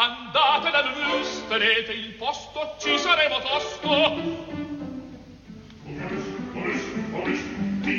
Andate 0.00 0.70
da 0.70 0.82
Lulus, 0.82 1.42
tenete 1.48 1.92
il 1.92 2.12
posto, 2.12 2.76
ci 2.78 2.96
saremo 2.98 3.40
tosto. 3.40 4.14
Via. 7.82 7.98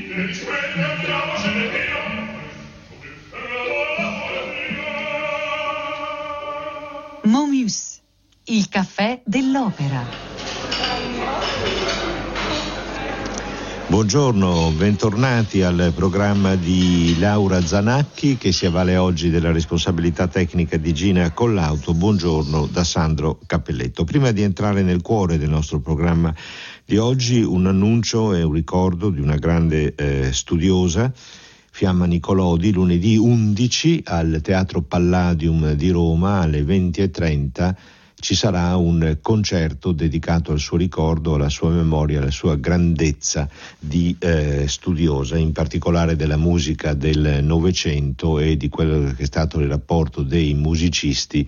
Momus, 7.24 8.00
il 8.46 8.70
caffè 8.70 9.20
dell'opera. 9.26 10.29
Buongiorno, 14.00 14.72
bentornati 14.78 15.62
al 15.62 15.92
programma 15.94 16.56
di 16.56 17.20
Laura 17.20 17.60
Zanacchi 17.60 18.38
che 18.38 18.54
si 18.54 18.66
avvale 18.66 18.96
oggi 18.96 19.30
della 19.30 19.52
responsabilità 19.52 20.28
tecnica 20.28 20.78
di 20.78 20.94
Gina 20.94 21.30
Collauto. 21.34 21.94
Buongiorno 21.94 22.68
da 22.68 22.86
Sandro 22.86 23.40
Cappelletto. 23.46 24.06
Prima 24.06 24.32
di 24.32 24.42
entrare 24.42 24.84
nel 24.84 25.02
cuore 25.02 25.38
del 25.38 25.50
nostro 25.50 25.82
programma 25.82 26.34
di 26.86 26.96
oggi, 26.96 27.42
un 27.42 27.68
annuncio 27.68 28.34
e 28.34 28.42
un 28.42 28.54
ricordo 28.54 29.10
di 29.10 29.20
una 29.20 29.36
grande 29.36 29.94
eh, 29.96 30.32
studiosa. 30.32 31.12
Fiamma 31.70 32.06
Nicolodi 32.06 32.72
lunedì 32.72 33.18
11 33.18 34.04
al 34.06 34.40
Teatro 34.42 34.82
Palladium 34.82 35.74
di 35.74 35.90
Roma 35.90 36.40
alle 36.40 36.62
20.30 36.62 37.76
ci 38.20 38.36
sarà 38.36 38.76
un 38.76 39.18
concerto 39.22 39.92
dedicato 39.92 40.52
al 40.52 40.60
suo 40.60 40.78
ricordo, 40.78 41.36
alla 41.36 41.50
sua 41.50 41.70
memoria, 41.70 42.20
alla 42.20 42.32
sua 42.32 42.56
grandezza 42.56 43.50
di 43.80 44.16
eh, 44.20 44.68
studiosa, 44.68 45.38
in 45.38 45.54
particolare 45.54 46.16
della 46.16 46.38
musica 46.38 46.94
del 46.94 47.40
Novecento 47.44 48.40
e 48.40 48.58
di 48.58 48.68
quello 48.70 49.14
che 49.14 49.24
è 49.24 49.26
stato 49.26 49.60
il 49.60 49.68
rapporto 49.68 50.22
dei 50.22 50.54
musicisti 50.54 51.48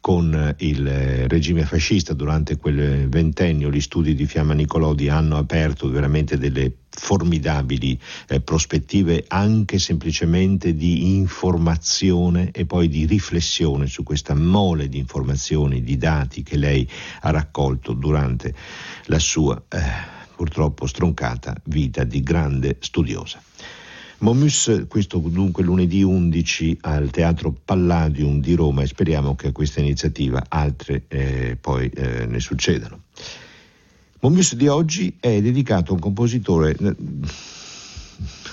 con 0.00 0.54
il 0.58 1.28
regime 1.28 1.64
fascista 1.64 2.14
durante 2.14 2.56
quel 2.56 3.08
ventennio 3.08 3.70
gli 3.70 3.80
studi 3.80 4.14
di 4.14 4.26
Fiamma 4.26 4.54
Nicolodi 4.54 5.08
hanno 5.08 5.36
aperto 5.36 5.90
veramente 5.90 6.38
delle 6.38 6.72
formidabili 6.90 7.98
eh, 8.28 8.40
prospettive 8.40 9.24
anche 9.28 9.78
semplicemente 9.78 10.74
di 10.74 11.16
informazione 11.16 12.50
e 12.50 12.66
poi 12.66 12.88
di 12.88 13.06
riflessione 13.06 13.86
su 13.86 14.02
questa 14.02 14.34
mole 14.34 14.88
di 14.88 14.98
informazioni, 14.98 15.82
di 15.82 15.96
dati 15.96 16.42
che 16.42 16.56
lei 16.56 16.88
ha 17.20 17.30
raccolto 17.30 17.92
durante 17.92 18.54
la 19.04 19.18
sua 19.18 19.62
eh, 19.68 19.78
purtroppo 20.34 20.86
stroncata 20.86 21.54
vita 21.64 22.04
di 22.04 22.22
grande 22.22 22.78
studiosa. 22.80 23.42
Momus, 24.20 24.84
questo 24.86 25.16
dunque 25.18 25.62
lunedì 25.62 26.02
11 26.02 26.78
al 26.82 27.08
Teatro 27.08 27.54
Palladium 27.64 28.40
di 28.40 28.54
Roma 28.54 28.82
e 28.82 28.86
speriamo 28.86 29.34
che 29.34 29.48
a 29.48 29.52
questa 29.52 29.80
iniziativa 29.80 30.44
altre 30.48 31.04
eh, 31.08 31.56
poi 31.58 31.88
eh, 31.88 32.26
ne 32.26 32.38
succedano. 32.38 33.04
Momus 34.20 34.56
di 34.56 34.68
oggi 34.68 35.16
è 35.18 35.40
dedicato 35.40 35.92
a 35.92 35.94
un 35.94 36.00
compositore 36.00 36.76
eh, 36.78 36.96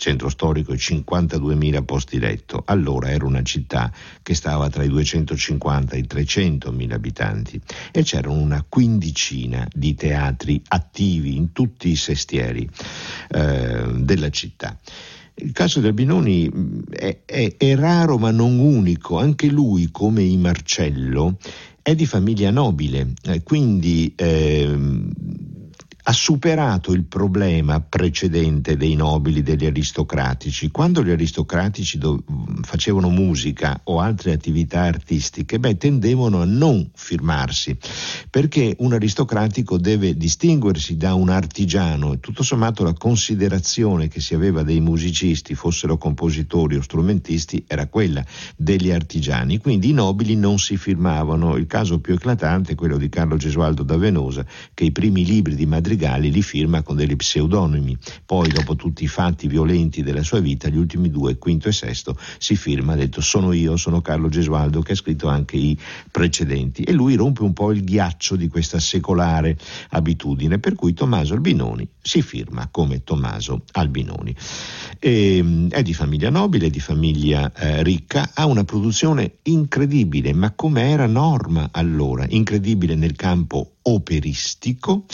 centro 0.00 0.30
storico 0.30 0.72
e 0.72 0.76
52.000 0.76 1.84
posti 1.84 2.18
letto. 2.18 2.62
Allora 2.64 3.10
era 3.10 3.26
una 3.26 3.42
città 3.42 3.92
che 4.22 4.34
stava 4.34 4.70
tra 4.70 4.82
i 4.82 4.88
250 4.88 5.94
e 5.94 5.98
i 5.98 6.06
300 6.06 6.72
mila 6.72 6.94
abitanti 6.94 7.60
e 7.92 8.02
c'erano 8.02 8.40
una 8.40 8.64
quindicina 8.66 9.68
di 9.70 9.94
teatri 9.94 10.60
attivi 10.68 11.36
in 11.36 11.52
tutti 11.52 11.90
i 11.90 11.96
sestieri 11.96 12.68
eh, 13.28 13.92
della 13.98 14.30
città. 14.30 14.76
Il 15.34 15.52
caso 15.52 15.80
del 15.80 15.92
Binoni 15.92 16.50
è, 16.90 17.20
è, 17.24 17.54
è, 17.56 17.74
raro 17.74 18.18
ma 18.18 18.30
non 18.30 18.58
unico, 18.58 19.18
anche 19.18 19.48
lui 19.48 19.90
come 19.90 20.22
i 20.22 20.36
Marcello 20.36 21.38
è 21.82 21.94
di 21.94 22.04
famiglia 22.04 22.50
nobile, 22.50 23.12
eh, 23.24 23.42
quindi 23.42 24.12
eh, 24.16 24.76
ha 26.04 26.12
superato 26.12 26.92
il 26.92 27.04
problema 27.04 27.80
precedente 27.80 28.76
dei 28.76 28.94
nobili, 28.94 29.42
degli 29.42 29.66
aristocratici. 29.66 30.70
Quando 30.70 31.04
gli 31.04 31.10
aristocratici 31.10 31.98
do- 31.98 32.22
facevano 32.62 33.10
musica 33.10 33.80
o 33.84 34.00
altre 34.00 34.32
attività 34.32 34.82
artistiche, 34.82 35.58
beh, 35.58 35.76
tendevano 35.76 36.40
a 36.40 36.44
non 36.44 36.88
firmarsi, 36.94 37.76
perché 38.30 38.74
un 38.78 38.92
aristocratico 38.92 39.76
deve 39.78 40.16
distinguersi 40.16 40.96
da 40.96 41.14
un 41.14 41.28
artigiano 41.28 42.14
e 42.14 42.20
tutto 42.20 42.42
sommato 42.42 42.82
la 42.82 42.94
considerazione 42.94 44.08
che 44.08 44.20
si 44.20 44.34
aveva 44.34 44.62
dei 44.62 44.80
musicisti, 44.80 45.54
fossero 45.54 45.98
compositori 45.98 46.76
o 46.76 46.82
strumentisti, 46.82 47.64
era 47.66 47.86
quella 47.86 48.24
degli 48.56 48.90
artigiani. 48.90 49.58
Quindi 49.58 49.90
i 49.90 49.92
nobili 49.92 50.36
non 50.36 50.58
si 50.58 50.76
firmavano. 50.76 51.56
Il 51.56 51.66
caso 51.66 52.00
più 52.00 52.14
eclatante 52.14 52.72
è 52.72 52.74
quello 52.74 52.96
di 52.96 53.08
Carlo 53.08 53.36
Gesualdo 53.36 53.82
da 53.82 53.96
Venosa, 53.96 54.44
che 54.72 54.84
i 54.84 54.92
primi 54.92 55.24
libri 55.24 55.54
di 55.54 55.66
Madrid 55.66 55.89
Madrigali 55.90 56.30
li 56.30 56.42
firma 56.42 56.82
con 56.82 56.94
degli 56.94 57.16
pseudonimi. 57.16 57.98
Poi, 58.24 58.48
dopo 58.48 58.76
tutti 58.76 59.02
i 59.02 59.08
fatti 59.08 59.48
violenti 59.48 60.04
della 60.04 60.22
sua 60.22 60.38
vita, 60.38 60.68
gli 60.68 60.76
ultimi 60.76 61.10
due, 61.10 61.36
quinto 61.36 61.68
e 61.68 61.72
sesto, 61.72 62.16
si 62.38 62.54
firma, 62.54 62.92
ha 62.92 62.96
detto 62.96 63.20
sono 63.20 63.52
io, 63.52 63.76
sono 63.76 64.00
Carlo 64.00 64.28
Gesualdo, 64.28 64.82
che 64.82 64.92
ha 64.92 64.96
scritto 64.96 65.26
anche 65.26 65.56
i 65.56 65.76
precedenti. 66.10 66.84
E 66.84 66.92
lui 66.92 67.16
rompe 67.16 67.42
un 67.42 67.52
po' 67.52 67.72
il 67.72 67.82
ghiaccio 67.82 68.36
di 68.36 68.46
questa 68.46 68.78
secolare 68.78 69.58
abitudine, 69.90 70.60
per 70.60 70.76
cui 70.76 70.94
Tommaso 70.94 71.34
Albinoni 71.34 71.88
si 72.00 72.22
firma 72.22 72.68
come 72.70 73.02
Tommaso 73.02 73.64
Albinoni. 73.72 74.34
E, 75.00 75.36
ehm, 75.38 75.70
è 75.70 75.82
di 75.82 75.92
famiglia 75.92 76.30
nobile, 76.30 76.70
di 76.70 76.80
famiglia 76.80 77.52
eh, 77.52 77.82
ricca, 77.82 78.30
ha 78.32 78.46
una 78.46 78.62
produzione 78.62 79.38
incredibile, 79.42 80.32
ma 80.34 80.52
come 80.52 80.88
era 80.88 81.06
norma 81.06 81.70
allora, 81.72 82.26
incredibile 82.28 82.94
nel 82.94 83.16
campo 83.16 83.72
operistico, 83.82 85.06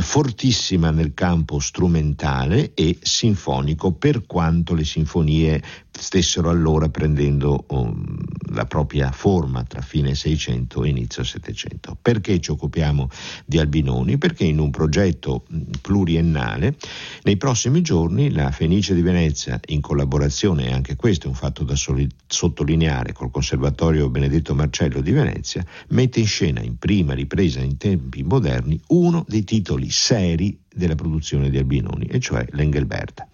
fortissima 0.00 0.90
nel 0.90 1.12
campo 1.12 1.58
strumentale 1.58 2.72
e 2.74 2.98
sinfonico 3.00 3.92
per 3.92 4.24
quanto 4.24 4.74
le 4.74 4.84
sinfonie 4.84 5.62
stessero 5.98 6.50
allora 6.50 6.88
prendendo 6.88 7.64
um, 7.68 8.16
la 8.50 8.64
propria 8.64 9.10
forma 9.10 9.64
tra 9.64 9.80
fine 9.80 10.14
600 10.14 10.84
e 10.84 10.88
inizio 10.88 11.24
700. 11.24 11.98
Perché 12.00 12.40
ci 12.40 12.50
occupiamo 12.50 13.08
di 13.44 13.58
Albinoni? 13.58 14.18
Perché 14.18 14.44
in 14.44 14.58
un 14.58 14.70
progetto 14.70 15.44
pluriennale 15.80 16.76
nei 17.22 17.36
prossimi 17.36 17.82
giorni 17.82 18.30
la 18.30 18.50
Fenice 18.50 18.94
di 18.94 19.02
Venezia 19.02 19.60
in 19.66 19.80
collaborazione, 19.80 20.68
e 20.68 20.72
anche 20.72 20.96
questo 20.96 21.26
è 21.26 21.28
un 21.28 21.34
fatto 21.34 21.64
da 21.64 21.74
soli- 21.74 22.08
sottolineare, 22.26 23.12
col 23.12 23.30
Conservatorio 23.30 24.08
Benedetto 24.08 24.54
Marcello 24.54 25.00
di 25.00 25.10
Venezia, 25.10 25.64
mette 25.88 26.20
in 26.20 26.26
scena 26.26 26.60
in 26.60 26.78
prima 26.78 27.14
ripresa 27.14 27.60
in 27.60 27.76
tempi 27.76 28.22
moderni 28.22 28.80
uno 28.88 29.24
dei 29.28 29.44
titoli 29.44 29.90
seri 29.90 30.58
della 30.72 30.94
produzione 30.94 31.50
di 31.50 31.58
Albinoni, 31.58 32.06
e 32.06 32.20
cioè 32.20 32.44
l'Engelberta. 32.50 33.26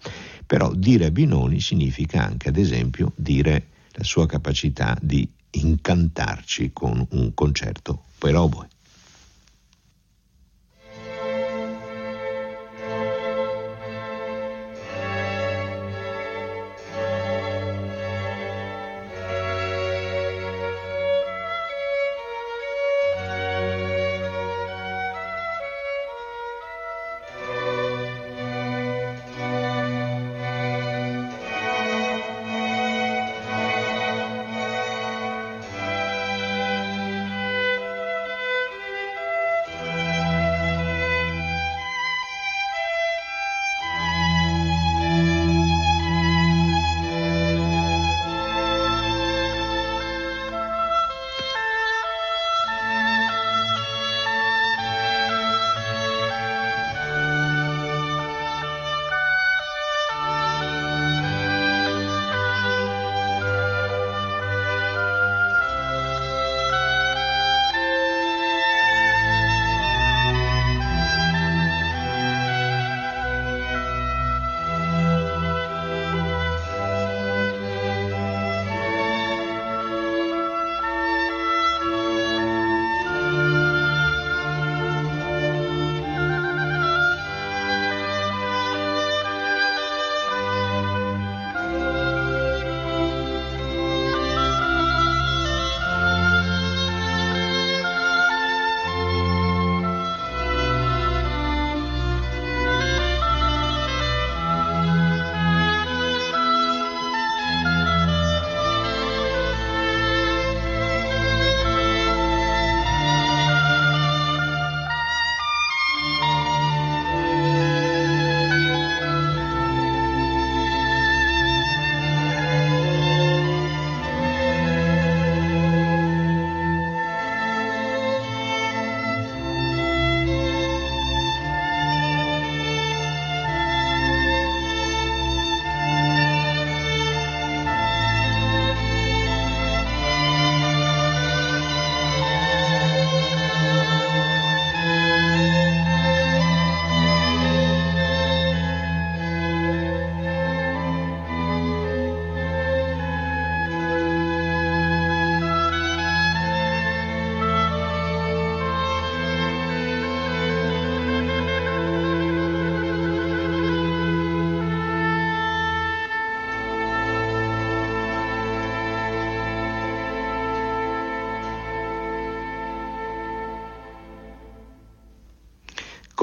Però 0.45 0.73
dire 0.73 1.11
Binoni 1.11 1.59
significa 1.59 2.25
anche, 2.25 2.49
ad 2.49 2.57
esempio, 2.57 3.13
dire 3.15 3.67
la 3.91 4.03
sua 4.03 4.25
capacità 4.25 4.97
di 5.01 5.27
incantarci 5.51 6.71
con 6.73 7.05
un 7.11 7.33
concerto 7.33 8.05
per 8.17 8.35
oboe. 8.35 8.67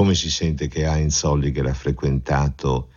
Come 0.00 0.14
si 0.14 0.30
sente 0.30 0.66
che 0.66 0.86
Heinz 0.86 1.24
Holliger 1.24 1.66
ha 1.66 1.74
frequentato 1.74 2.88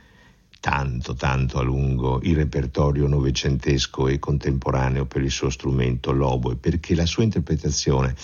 tanto, 0.61 1.15
tanto 1.15 1.59
a 1.59 1.61
lungo 1.61 2.21
il 2.23 2.33
repertorio 2.33 3.09
novecentesco 3.09 4.07
e 4.07 4.19
contemporaneo 4.19 5.03
per 5.05 5.21
il 5.21 5.29
suo 5.29 5.49
strumento 5.49 6.13
l'oboe, 6.13 6.55
perché 6.55 6.95
la 6.95 7.05
sua 7.05 7.23
interpretazione 7.23 8.15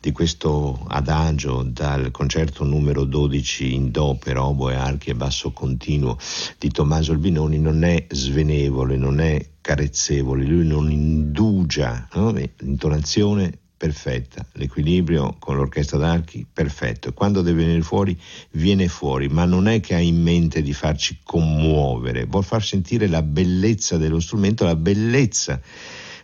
di 0.00 0.10
questo 0.10 0.84
adagio 0.88 1.62
dal 1.62 2.10
concerto 2.10 2.64
numero 2.64 3.04
12 3.04 3.72
in 3.72 3.92
Do 3.92 4.18
per 4.18 4.36
oboe, 4.36 4.74
archi 4.74 5.10
e 5.10 5.14
basso 5.14 5.52
continuo 5.52 6.18
di 6.58 6.70
Tommaso 6.70 7.12
Albinoni 7.12 7.60
non 7.60 7.84
è 7.84 8.04
svenevole, 8.10 8.96
non 8.96 9.20
è 9.20 9.50
carezzevole, 9.60 10.44
lui 10.44 10.66
non 10.66 10.90
indugia, 10.90 12.08
no? 12.14 12.32
l'intonazione 12.32 13.60
perfetta, 13.84 14.46
l'equilibrio 14.52 15.36
con 15.38 15.56
l'orchestra 15.56 15.98
d'archi 15.98 16.46
perfetto. 16.50 17.12
Quando 17.12 17.42
deve 17.42 17.64
venire 17.64 17.82
fuori 17.82 18.18
viene 18.52 18.88
fuori, 18.88 19.28
ma 19.28 19.44
non 19.44 19.68
è 19.68 19.80
che 19.80 19.94
ha 19.94 19.98
in 19.98 20.22
mente 20.22 20.62
di 20.62 20.72
farci 20.72 21.18
commuovere, 21.22 22.24
vuol 22.24 22.44
far 22.44 22.62
sentire 22.62 23.08
la 23.08 23.20
bellezza 23.20 23.98
dello 23.98 24.20
strumento, 24.20 24.64
la 24.64 24.74
bellezza 24.74 25.60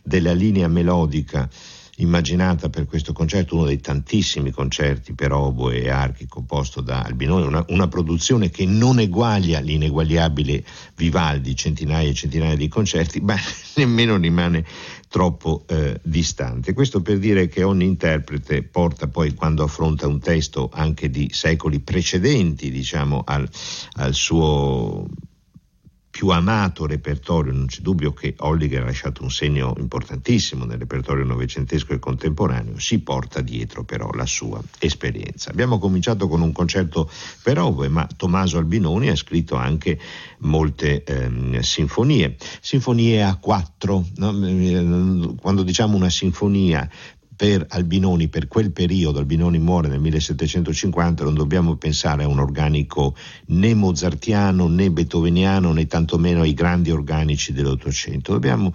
della 0.02 0.32
linea 0.32 0.68
melodica 0.68 1.46
immaginata 2.02 2.68
per 2.68 2.86
questo 2.86 3.12
concerto, 3.12 3.56
uno 3.56 3.66
dei 3.66 3.80
tantissimi 3.80 4.50
concerti 4.50 5.12
per 5.14 5.32
oboe 5.32 5.82
e 5.82 5.90
archi 5.90 6.26
composto 6.26 6.80
da 6.80 7.02
Albinoni, 7.02 7.46
una, 7.46 7.64
una, 7.68 7.88
produzione 7.88 8.50
che 8.50 8.66
non 8.66 8.98
eguaglia 8.98 9.60
l'ineguagliabile 9.60 10.64
Vivaldi, 10.96 11.54
centinaia 11.54 12.08
e 12.08 12.14
centinaia 12.14 12.56
di 12.56 12.68
concerti, 12.68 13.20
ma 13.20 13.36
nemmeno 13.76 14.16
rimane 14.16 14.64
troppo 15.08 15.64
eh, 15.66 16.00
distante. 16.02 16.72
Questo 16.72 17.02
per 17.02 17.18
dire 17.18 17.48
che 17.48 17.62
ogni 17.62 17.84
interprete 17.84 18.62
porta 18.62 19.08
poi, 19.08 19.34
quando 19.34 19.64
affronta 19.64 20.06
un 20.06 20.20
testo 20.20 20.70
anche 20.72 21.10
di 21.10 21.28
secoli 21.32 21.80
precedenti, 21.80 22.70
diciamo, 22.70 23.22
al, 23.24 23.48
al 23.94 24.14
suo 24.14 25.06
più 26.20 26.28
amato 26.28 26.84
repertorio, 26.84 27.50
non 27.50 27.64
c'è 27.64 27.80
dubbio 27.80 28.12
che 28.12 28.34
Holliger 28.36 28.82
ha 28.82 28.84
lasciato 28.84 29.22
un 29.22 29.30
segno 29.30 29.72
importantissimo 29.78 30.66
nel 30.66 30.76
repertorio 30.76 31.24
novecentesco 31.24 31.94
e 31.94 31.98
contemporaneo, 31.98 32.78
si 32.78 32.98
porta 32.98 33.40
dietro 33.40 33.84
però 33.84 34.10
la 34.10 34.26
sua 34.26 34.60
esperienza. 34.80 35.48
Abbiamo 35.48 35.78
cominciato 35.78 36.28
con 36.28 36.42
un 36.42 36.52
concerto 36.52 37.10
per 37.42 37.58
oboe, 37.58 37.88
ma 37.88 38.06
Tommaso 38.14 38.58
Albinoni 38.58 39.08
ha 39.08 39.16
scritto 39.16 39.56
anche 39.56 39.98
molte 40.40 41.04
ehm, 41.04 41.60
sinfonie, 41.60 42.36
sinfonie 42.60 43.22
a 43.22 43.36
quattro, 43.36 44.04
no? 44.16 45.36
quando 45.40 45.62
diciamo 45.62 45.96
una 45.96 46.10
sinfonia 46.10 46.86
per 47.40 47.64
Albinoni, 47.70 48.28
per 48.28 48.48
quel 48.48 48.70
periodo, 48.70 49.18
Albinoni 49.18 49.58
muore 49.58 49.88
nel 49.88 49.98
1750, 49.98 51.24
non 51.24 51.32
dobbiamo 51.32 51.76
pensare 51.76 52.24
a 52.24 52.28
un 52.28 52.38
organico 52.38 53.16
né 53.46 53.72
mozartiano 53.72 54.68
né 54.68 54.90
beethoveniano 54.90 55.72
né 55.72 55.86
tantomeno 55.86 56.42
ai 56.42 56.52
grandi 56.52 56.90
organici 56.90 57.54
dell'Ottocento, 57.54 58.32
dobbiamo, 58.32 58.74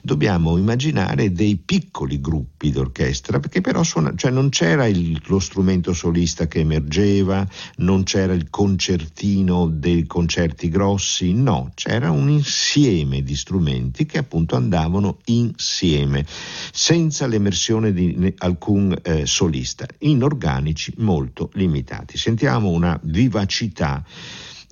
dobbiamo 0.00 0.56
immaginare 0.56 1.30
dei 1.30 1.60
piccoli 1.62 2.18
gruppi 2.18 2.70
d'orchestra, 2.70 3.38
perché 3.38 3.60
però 3.60 3.82
suona, 3.82 4.14
cioè 4.16 4.30
non 4.30 4.48
c'era 4.48 4.86
il, 4.86 5.20
lo 5.26 5.38
strumento 5.38 5.92
solista 5.92 6.46
che 6.46 6.60
emergeva, 6.60 7.46
non 7.76 8.04
c'era 8.04 8.32
il 8.32 8.48
concertino 8.48 9.66
dei 9.66 10.06
concerti 10.06 10.70
grossi, 10.70 11.34
no, 11.34 11.70
c'era 11.74 12.10
un 12.10 12.30
insieme 12.30 13.22
di 13.22 13.36
strumenti 13.36 14.06
che 14.06 14.16
appunto 14.16 14.56
andavano 14.56 15.18
insieme, 15.26 16.24
senza 16.72 17.26
l'emersione 17.26 17.92
di 17.92 18.04
alcun 18.38 18.96
eh, 19.02 19.26
solista, 19.26 19.86
in 19.98 20.22
organici 20.22 20.92
molto 20.98 21.50
limitati. 21.54 22.18
Sentiamo 22.18 22.70
una 22.70 22.98
vivacità 23.02 24.04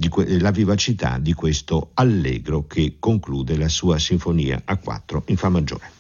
que- 0.09 0.41
la 0.41 0.50
vivacità 0.50 1.19
di 1.19 1.33
questo 1.33 1.91
allegro 1.95 2.67
che 2.67 2.97
conclude 2.99 3.57
la 3.57 3.69
sua 3.69 3.99
sinfonia 3.99 4.62
a 4.64 4.76
quattro 4.76 5.23
in 5.26 5.37
Fa 5.37 5.49
maggiore. 5.49 5.91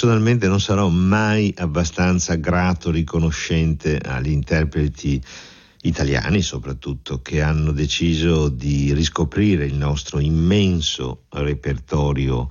Personalmente 0.00 0.48
non 0.48 0.62
sarò 0.62 0.88
mai 0.88 1.52
abbastanza 1.58 2.36
grato, 2.36 2.90
riconoscente 2.90 3.98
agli 3.98 4.30
interpreti 4.30 5.22
italiani 5.82 6.40
soprattutto, 6.40 7.20
che 7.20 7.42
hanno 7.42 7.70
deciso 7.70 8.48
di 8.48 8.94
riscoprire 8.94 9.66
il 9.66 9.74
nostro 9.74 10.18
immenso 10.18 11.24
repertorio 11.28 12.48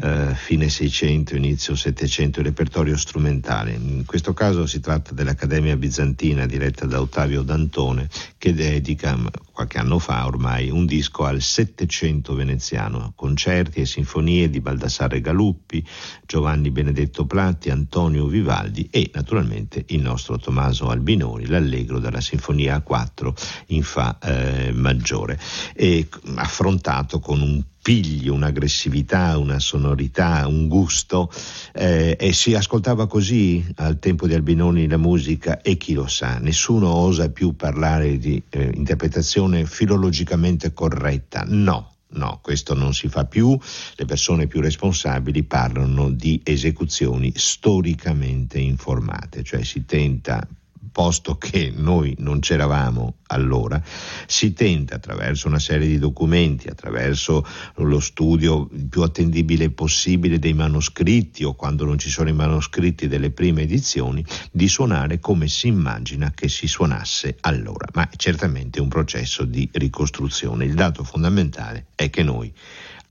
eh, 0.00 0.34
fine 0.34 0.68
600, 0.68 1.36
inizio 1.36 1.74
700, 1.74 2.40
il 2.40 2.46
repertorio 2.46 2.96
strumentale. 2.96 3.72
In 3.72 4.04
questo 4.06 4.32
caso 4.32 4.66
si 4.66 4.80
tratta 4.80 5.12
dell'Accademia 5.14 5.76
Bizantina 5.76 6.46
diretta 6.46 6.86
da 6.86 7.00
Ottavio 7.00 7.42
Dantone 7.42 8.08
che 8.38 8.52
dedica 8.52 9.16
qualche 9.52 9.78
anno 9.78 9.98
fa 9.98 10.26
ormai 10.26 10.70
un 10.70 10.86
disco 10.86 11.24
al 11.24 11.40
Settecento 11.40 12.34
veneziano, 12.34 13.12
concerti 13.14 13.80
e 13.80 13.86
sinfonie 13.86 14.50
di 14.50 14.60
Baldassare 14.60 15.20
Galuppi, 15.20 15.86
Giovanni 16.26 16.70
Benedetto 16.70 17.26
Platti, 17.26 17.70
Antonio 17.70 18.26
Vivaldi 18.26 18.88
e 18.90 19.10
naturalmente 19.12 19.84
il 19.88 20.00
nostro 20.00 20.38
Tommaso 20.38 20.88
Albinoni, 20.88 21.46
l'allegro 21.46 21.98
della 21.98 22.20
Sinfonia 22.20 22.82
A4 22.84 23.32
in 23.68 23.82
Fa 23.82 24.18
eh, 24.18 24.72
maggiore, 24.72 25.38
e 25.74 26.08
affrontato 26.36 27.20
con 27.20 27.40
un 27.40 27.62
piglio, 27.82 28.32
un'aggressività, 28.32 29.36
una 29.36 29.58
sonorità, 29.58 30.46
un 30.46 30.68
gusto 30.68 31.30
eh, 31.74 32.16
e 32.18 32.32
si 32.32 32.54
ascoltava 32.54 33.08
così 33.08 33.64
al 33.76 33.98
tempo 33.98 34.28
di 34.28 34.34
Albinoni 34.34 34.86
la 34.86 34.96
musica 34.96 35.60
e 35.60 35.76
chi 35.76 35.92
lo 35.92 36.06
sa, 36.06 36.38
nessuno 36.38 36.88
osa 36.88 37.30
più 37.30 37.56
parlare 37.56 38.18
di 38.18 38.40
eh, 38.48 38.70
interpretazione 38.74 39.66
filologicamente 39.66 40.72
corretta, 40.72 41.44
no. 41.46 41.88
No, 42.14 42.40
questo 42.42 42.74
non 42.74 42.92
si 42.92 43.08
fa 43.08 43.24
più, 43.24 43.58
le 43.96 44.04
persone 44.04 44.46
più 44.46 44.60
responsabili 44.60 45.44
parlano 45.44 46.10
di 46.10 46.42
esecuzioni 46.44 47.32
storicamente 47.34 48.58
informate, 48.58 49.42
cioè 49.42 49.64
si 49.64 49.86
tenta 49.86 50.46
posto 50.92 51.36
che 51.38 51.72
noi 51.74 52.14
non 52.18 52.38
c'eravamo 52.38 53.16
allora, 53.28 53.82
si 54.26 54.52
tenta 54.52 54.96
attraverso 54.96 55.48
una 55.48 55.58
serie 55.58 55.88
di 55.88 55.98
documenti, 55.98 56.68
attraverso 56.68 57.44
lo 57.76 57.98
studio 57.98 58.68
il 58.72 58.86
più 58.86 59.02
attendibile 59.02 59.70
possibile 59.70 60.38
dei 60.38 60.52
manoscritti 60.52 61.44
o 61.44 61.54
quando 61.54 61.84
non 61.84 61.98
ci 61.98 62.10
sono 62.10 62.28
i 62.28 62.34
manoscritti 62.34 63.08
delle 63.08 63.30
prime 63.30 63.62
edizioni, 63.62 64.24
di 64.50 64.68
suonare 64.68 65.18
come 65.18 65.48
si 65.48 65.68
immagina 65.68 66.30
che 66.34 66.48
si 66.48 66.66
suonasse 66.66 67.38
allora. 67.40 67.86
Ma 67.94 68.08
è 68.08 68.16
certamente 68.16 68.80
un 68.80 68.88
processo 68.88 69.44
di 69.44 69.68
ricostruzione. 69.72 70.66
Il 70.66 70.74
dato 70.74 71.02
fondamentale 71.02 71.86
è 71.94 72.10
che 72.10 72.22
noi 72.22 72.52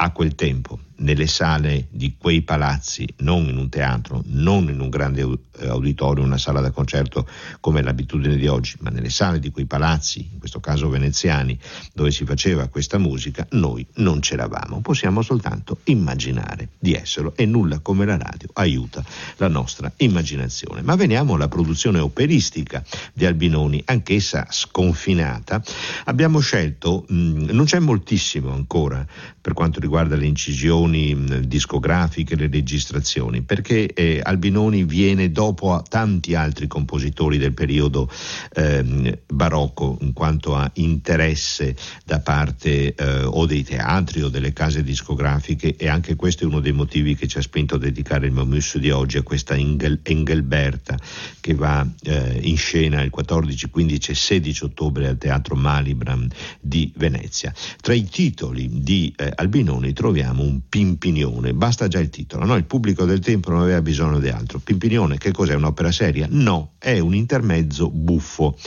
a 0.03 0.11
quel 0.11 0.35
tempo 0.35 0.79
nelle 1.01 1.27
sale 1.27 1.87
di 1.89 2.15
quei 2.17 2.41
palazzi, 2.41 3.07
non 3.17 3.47
in 3.47 3.57
un 3.57 3.69
teatro, 3.69 4.23
non 4.27 4.69
in 4.69 4.79
un 4.79 4.89
grande 4.89 5.21
eh, 5.21 5.67
auditorio, 5.67 6.23
una 6.23 6.37
sala 6.37 6.61
da 6.61 6.71
concerto 6.71 7.27
come 7.59 7.81
l'abitudine 7.81 8.35
di 8.35 8.47
oggi, 8.47 8.75
ma 8.79 8.89
nelle 8.89 9.09
sale 9.09 9.39
di 9.39 9.51
quei 9.51 9.65
palazzi, 9.65 10.27
in 10.31 10.39
questo 10.39 10.59
caso 10.59 10.89
veneziani, 10.89 11.57
dove 11.93 12.11
si 12.11 12.25
faceva 12.25 12.67
questa 12.67 12.97
musica, 12.97 13.45
noi 13.51 13.85
non 13.95 14.19
c'eravamo, 14.19 14.81
possiamo 14.81 15.21
soltanto 15.21 15.79
immaginare 15.85 16.69
di 16.79 16.93
esserlo 16.93 17.33
e 17.35 17.45
nulla 17.45 17.79
come 17.79 18.05
la 18.05 18.17
radio 18.17 18.49
aiuta 18.53 19.03
la 19.37 19.47
nostra 19.47 19.91
immaginazione. 19.97 20.81
Ma 20.81 20.95
veniamo 20.95 21.35
alla 21.35 21.47
produzione 21.47 21.99
operistica 21.99 22.83
di 23.13 23.25
Albinoni, 23.25 23.81
anch'essa 23.85 24.47
sconfinata. 24.49 25.61
Abbiamo 26.05 26.39
scelto, 26.39 27.05
mh, 27.07 27.15
mm, 27.15 27.49
non 27.49 27.65
c'è 27.65 27.79
moltissimo 27.79 28.51
ancora 28.51 29.05
per 29.41 29.53
quanto 29.53 29.79
riguarda 29.79 30.15
le 30.15 30.25
incisioni, 30.25 30.90
produzioni 30.91 31.47
discografiche, 31.47 32.35
le 32.35 32.49
registrazioni, 32.51 33.41
perché 33.41 33.93
eh, 33.93 34.19
Albinoni 34.21 34.83
viene 34.83 35.31
dopo 35.31 35.83
tanti 35.87 36.35
altri 36.35 36.67
compositori 36.67 37.37
del 37.37 37.53
periodo 37.53 38.09
eh, 38.53 39.19
barocco 39.27 39.97
in 40.01 40.13
quanto 40.13 40.55
a 40.55 40.69
interesse 40.75 41.75
da 42.05 42.19
parte 42.19 42.93
eh, 42.93 43.23
o 43.23 43.45
dei 43.45 43.63
teatri 43.63 44.21
o 44.21 44.29
delle 44.29 44.53
case 44.53 44.83
discografiche 44.83 45.75
e 45.75 45.87
anche 45.87 46.15
questo 46.15 46.43
è 46.43 46.47
uno 46.47 46.59
dei 46.59 46.73
motivi 46.73 47.15
che 47.15 47.27
ci 47.27 47.37
ha 47.37 47.41
spinto 47.41 47.75
a 47.75 47.79
dedicare 47.79 48.27
il 48.27 48.33
Momus 48.33 48.77
di 48.77 48.91
oggi 48.91 49.17
a 49.17 49.23
questa 49.23 49.55
Engel, 49.55 49.99
Engelberta 50.03 50.97
che 51.39 51.53
va 51.53 51.85
eh, 52.03 52.39
in 52.41 52.57
scena 52.57 53.01
il 53.01 53.09
14, 53.09 53.69
15 53.69 54.11
e 54.11 54.15
16 54.15 54.63
ottobre 54.65 55.07
al 55.07 55.17
Teatro 55.17 55.55
Malibran 55.55 56.29
di 56.59 56.91
Venezia. 56.95 57.53
Tra 57.79 57.93
i 57.93 58.05
titoli 58.05 58.69
di 58.81 59.13
eh, 59.15 59.31
Albinoni 59.35 59.93
troviamo 59.93 60.43
un 60.43 60.61
Pimpinione, 60.71 61.53
basta 61.53 61.89
già 61.89 61.99
il 61.99 62.09
titolo, 62.09 62.45
no? 62.45 62.55
Il 62.55 62.63
pubblico 62.63 63.03
del 63.03 63.19
tempo 63.19 63.51
non 63.51 63.59
aveva 63.59 63.81
bisogno 63.81 64.19
di 64.19 64.29
altro. 64.29 64.59
Pimpinione, 64.59 65.17
che 65.17 65.33
cos'è? 65.33 65.53
Un'opera 65.53 65.91
seria? 65.91 66.27
No, 66.29 66.75
è 66.77 66.97
un 66.97 67.13
intermezzo 67.13 67.89
buffo. 67.89 68.57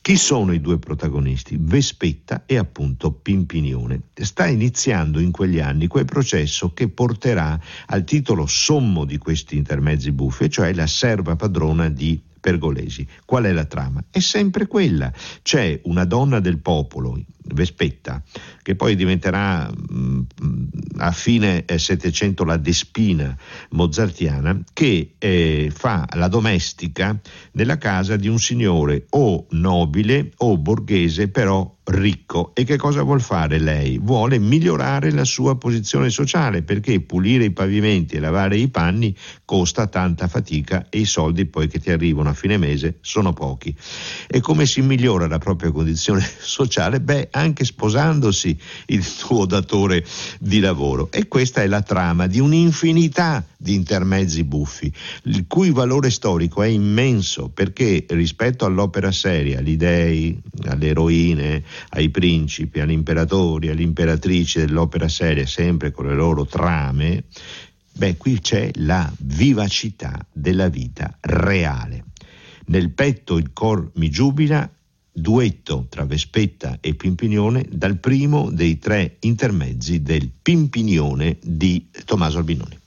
Chi 0.00 0.16
sono 0.16 0.52
i 0.52 0.60
due 0.60 0.80
protagonisti? 0.80 1.56
Vespetta 1.60 2.42
e 2.44 2.56
appunto 2.56 3.12
Pimpinione. 3.12 4.00
Sta 4.14 4.48
iniziando 4.48 5.20
in 5.20 5.30
quegli 5.30 5.60
anni 5.60 5.86
quel 5.86 6.06
processo 6.06 6.72
che 6.74 6.88
porterà 6.88 7.56
al 7.86 8.02
titolo 8.02 8.46
sommo 8.46 9.04
di 9.04 9.18
questi 9.18 9.56
intermezzi 9.56 10.10
buffi, 10.10 10.50
cioè 10.50 10.74
la 10.74 10.88
serva 10.88 11.36
padrona 11.36 11.88
di 11.88 12.20
Pergolesi. 12.44 13.08
Qual 13.24 13.44
è 13.44 13.52
la 13.52 13.64
trama? 13.64 14.04
È 14.10 14.18
sempre 14.18 14.66
quella. 14.66 15.10
C'è 15.40 15.80
una 15.84 16.04
donna 16.04 16.40
del 16.40 16.58
popolo, 16.58 17.18
Vespetta, 17.38 18.22
che 18.60 18.76
poi 18.76 18.96
diventerà 18.96 19.70
mh, 19.70 19.96
mm, 19.96 20.20
a 20.98 21.10
fine 21.12 21.64
Settecento 21.76 22.44
la 22.44 22.56
Despina 22.56 23.36
mozartiana, 23.70 24.58
che 24.72 25.14
eh, 25.18 25.72
fa 25.74 26.06
la 26.14 26.28
domestica 26.28 27.18
nella 27.52 27.78
casa 27.78 28.16
di 28.16 28.28
un 28.28 28.38
signore 28.38 29.06
o 29.10 29.46
nobile 29.50 30.32
o 30.38 30.56
borghese, 30.56 31.28
però 31.28 31.74
ricco. 31.84 32.52
E 32.54 32.64
che 32.64 32.76
cosa 32.76 33.02
vuol 33.02 33.20
fare 33.20 33.58
lei? 33.58 33.98
Vuole 33.98 34.38
migliorare 34.38 35.10
la 35.10 35.24
sua 35.24 35.56
posizione 35.56 36.10
sociale 36.10 36.62
perché 36.62 37.00
pulire 37.00 37.44
i 37.44 37.50
pavimenti 37.50 38.16
e 38.16 38.20
lavare 38.20 38.56
i 38.56 38.68
panni 38.68 39.14
costa 39.44 39.86
tanta 39.86 40.28
fatica 40.28 40.86
e 40.88 41.00
i 41.00 41.04
soldi 41.04 41.46
poi 41.46 41.68
che 41.68 41.78
ti 41.78 41.90
arrivano 41.90 42.30
a 42.30 42.34
fine 42.34 42.56
mese 42.56 42.98
sono 43.00 43.32
pochi. 43.32 43.74
E 44.26 44.40
come 44.40 44.66
si 44.66 44.80
migliora 44.80 45.26
la 45.26 45.38
propria 45.38 45.70
condizione 45.70 46.24
sociale? 46.40 47.00
Beh, 47.00 47.28
anche 47.32 47.64
sposandosi 47.64 48.56
il 48.86 49.16
tuo 49.16 49.44
datore 49.44 50.04
di 50.38 50.60
lavoro. 50.60 51.10
E 51.10 51.28
questa 51.28 51.62
è 51.62 51.66
la 51.66 51.82
trama 51.82 52.26
di 52.26 52.40
un'infinità 52.40 53.44
di 53.56 53.74
intermezzi 53.74 54.44
buffi, 54.44 54.92
il 55.24 55.46
cui 55.46 55.70
valore 55.70 56.10
storico 56.10 56.62
è 56.62 56.66
immenso 56.66 57.48
perché 57.48 58.04
rispetto 58.10 58.66
all'opera 58.66 59.10
seria, 59.10 59.60
agli 59.60 59.76
dei, 59.76 60.38
alle 60.66 60.88
eroine, 60.88 61.64
ai 61.90 62.10
principi, 62.10 62.80
agli 62.80 62.92
imperatori, 62.92 63.68
alle 63.68 63.82
dell'opera 63.92 65.08
seria, 65.08 65.46
sempre 65.46 65.90
con 65.90 66.06
le 66.06 66.14
loro 66.14 66.44
trame, 66.46 67.24
beh, 67.92 68.16
qui 68.16 68.40
c'è 68.40 68.70
la 68.74 69.10
vivacità 69.18 70.26
della 70.32 70.68
vita 70.68 71.16
reale. 71.20 72.04
Nel 72.66 72.90
petto 72.90 73.36
il 73.36 73.52
cor 73.52 73.90
mi 73.94 74.10
giubila, 74.10 74.68
duetto 75.16 75.86
tra 75.88 76.04
Vespetta 76.04 76.78
e 76.80 76.94
Pimpinione 76.94 77.66
dal 77.70 77.98
primo 77.98 78.50
dei 78.50 78.78
tre 78.78 79.16
intermezzi 79.20 80.02
del 80.02 80.28
Pimpinione 80.42 81.38
di 81.42 81.88
Tommaso 82.04 82.38
Albinoni. 82.38 82.82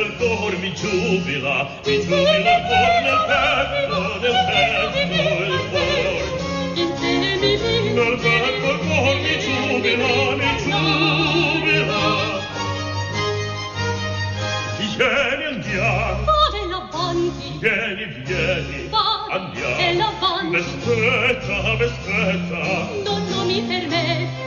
Petto 0.00 0.02
il 0.02 0.16
cor 0.16 0.56
mi 0.58 0.72
giubila, 0.74 1.68
mi 1.84 2.00
giubila. 2.00 3.28
Vieni, 15.00 15.44
andiamo. 15.44 16.24
Vale 16.24 16.66
l'avanti. 16.68 17.58
Vieni, 17.58 18.04
vieni. 18.22 18.88
Va, 18.90 19.26
andiamo. 19.30 19.78
e 19.78 19.94
l'avanti. 19.94 20.56
Aspetta, 20.56 21.54
aspetta. 21.72 22.60
Non, 23.02 23.26
non 23.30 23.46
mi 23.46 23.62
permetta. 23.62 24.39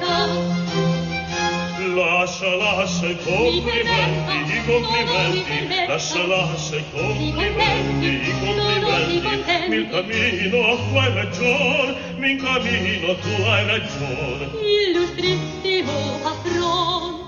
Lascia, 2.03 2.55
lascia 2.57 3.07
i 3.07 3.17
complimenti, 3.23 4.53
i 4.53 4.65
complimenti, 4.65 5.87
lascia, 5.87 6.25
lascia 6.27 6.75
i 6.75 6.83
complimenti, 6.91 8.27
i 8.27 8.33
complimenti. 8.43 9.69
Mi 9.69 9.87
cammino, 9.87 10.75
tu 10.75 10.97
hai 10.97 11.13
ragione, 11.13 11.95
mi 12.17 12.35
cammino, 12.35 13.15
tu 13.15 13.41
hai 13.47 13.65
ragione. 13.67 14.49
Illustrissimo 14.83 16.19
patron. 16.23 17.21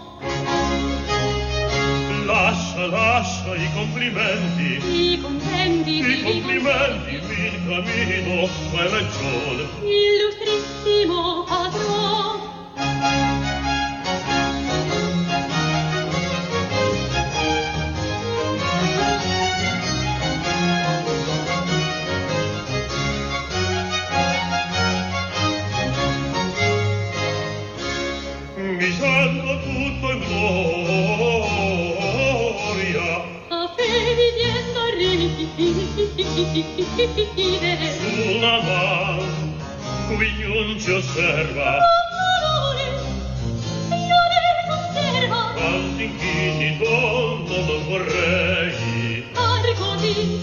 Lascia, 2.26 2.86
lascia 2.88 3.56
i 3.56 3.70
complimenti, 3.74 5.14
I 5.14 5.22
complimenti, 5.22 6.00
i 6.00 6.22
complimenti, 6.22 7.22
mi 7.28 7.52
cammino, 7.66 8.48
tu 8.48 8.76
hai 8.76 8.90
ragione. 8.90 9.64
Illustrissimo 9.82 11.44
patron. 11.48 11.95
Una 36.56 36.64
man 38.64 39.20
qui 40.08 40.32
un 40.46 40.80
ci 40.80 40.92
osserva. 40.92 41.80
Signore, 42.40 42.86
Signore 43.90 44.40
conserva 44.70 45.52
Quanti 45.54 46.04
inchini 46.06 46.78
donna 46.78 47.58
non 47.66 47.82
vorrei. 47.90 49.26
Padre 49.34 49.74
così 49.74 50.40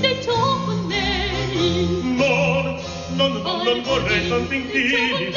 de 0.00 0.20
ciò 0.22 0.64
con 0.66 0.86
lei 0.86 2.02
Non, 2.14 2.78
non, 3.14 3.32
non, 3.40 3.62
non 3.62 3.82
vorrei 3.84 4.28
tanti 4.28 4.56
inchini. 4.56 5.32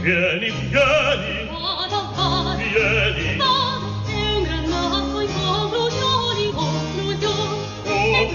Vieni, 0.00 0.50
vieni. 0.70 1.48
Vada, 1.50 2.12
vada 2.14 2.54
Vieni. 2.54 3.36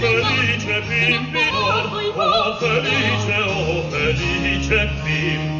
felice 0.02 0.80
bimbi, 0.88 1.44
oh 1.52 2.56
felice, 2.58 3.38
oh 3.46 3.88
felice 3.90 4.80
bimbi. 5.04 5.51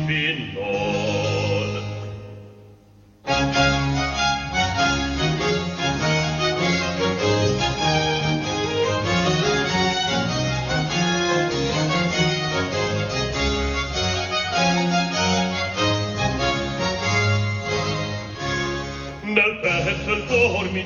Cor, 20.33 20.71
nel 20.73 20.85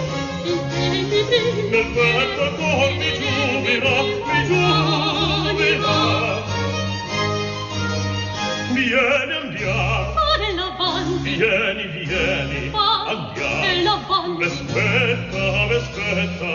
Nel 1.72 1.88
petto 1.96 2.44
il 2.44 2.54
cor 2.56 2.92
mi 3.00 3.10
giubila, 3.20 3.96
mi 4.28 4.40
giubila. 4.48 5.98
Vieni, 8.74 9.34
andiamo, 9.34 10.14
vieni, 11.22 11.84
vieni, 11.88 12.72
andiamo. 13.08 14.44
Aspetta, 14.46 15.44
aspetta, 15.76 16.52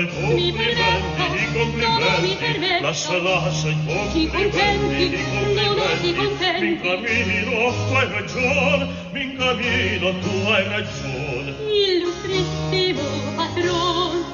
i 0.00 0.06
complimenti, 0.08 1.22
i 1.22 1.52
complimenti, 1.52 2.80
lascia, 2.80 3.18
lascia 3.18 3.68
i 3.68 3.76
complimenti, 3.86 5.14
i 5.14 5.24
complimenti, 5.30 6.12
mi 6.60 6.68
incamino, 6.72 7.72
tu 7.86 7.94
hai 7.94 8.08
ragione, 8.10 8.88
mi 9.12 9.22
incamino, 9.22 10.18
tu 10.20 10.48
hai 10.48 10.68
ragione. 10.68 11.54
Illustrissimo 11.70 13.02
patron. 13.36 14.24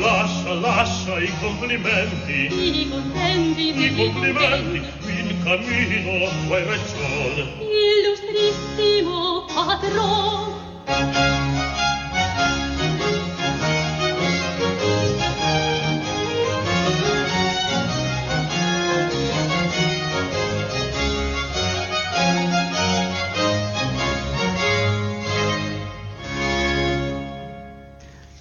Lascia, 0.00 0.52
lascia 0.54 1.20
i 1.20 1.30
complimenti, 1.40 2.48
mi 2.50 2.88
contenti 2.88 3.68
i 3.68 3.94
complimenti, 3.96 4.80
mi 5.04 5.30
incamino, 5.30 6.28
tu 6.46 6.52
hai 6.52 6.64
ragione. 6.64 7.42
Illustrissimo 8.00 9.44
patron. 9.54 10.60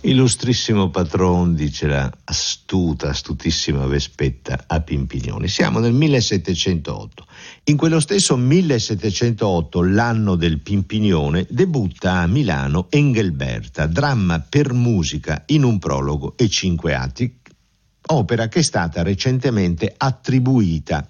Illustrissimo 0.10 0.90
patron, 0.90 1.54
dice 1.54 1.86
la 1.86 2.12
astuta, 2.24 3.10
astutissima 3.10 3.86
Vespetta 3.86 4.64
a 4.66 4.82
Pimpignoni. 4.82 5.48
Siamo 5.48 5.78
nel 5.78 5.94
1708. 5.94 7.28
In 7.66 7.78
quello 7.78 8.00
stesso 8.00 8.36
1708, 8.36 9.84
l'anno 9.84 10.34
del 10.34 10.62
Pimpignone, 10.62 11.46
debutta 11.48 12.22
a 12.22 12.26
Milano 12.26 12.88
Engelberta, 12.90 13.86
dramma 13.86 14.40
per 14.40 14.74
musica 14.74 15.44
in 15.50 15.62
un 15.62 15.78
prologo 15.78 16.34
e 16.38 16.50
cinque 16.50 16.96
atti, 16.96 17.32
opera 18.08 18.48
che 18.48 18.60
è 18.60 18.64
stata 18.64 19.04
recentemente 19.04 19.94
attribuita 19.96 21.08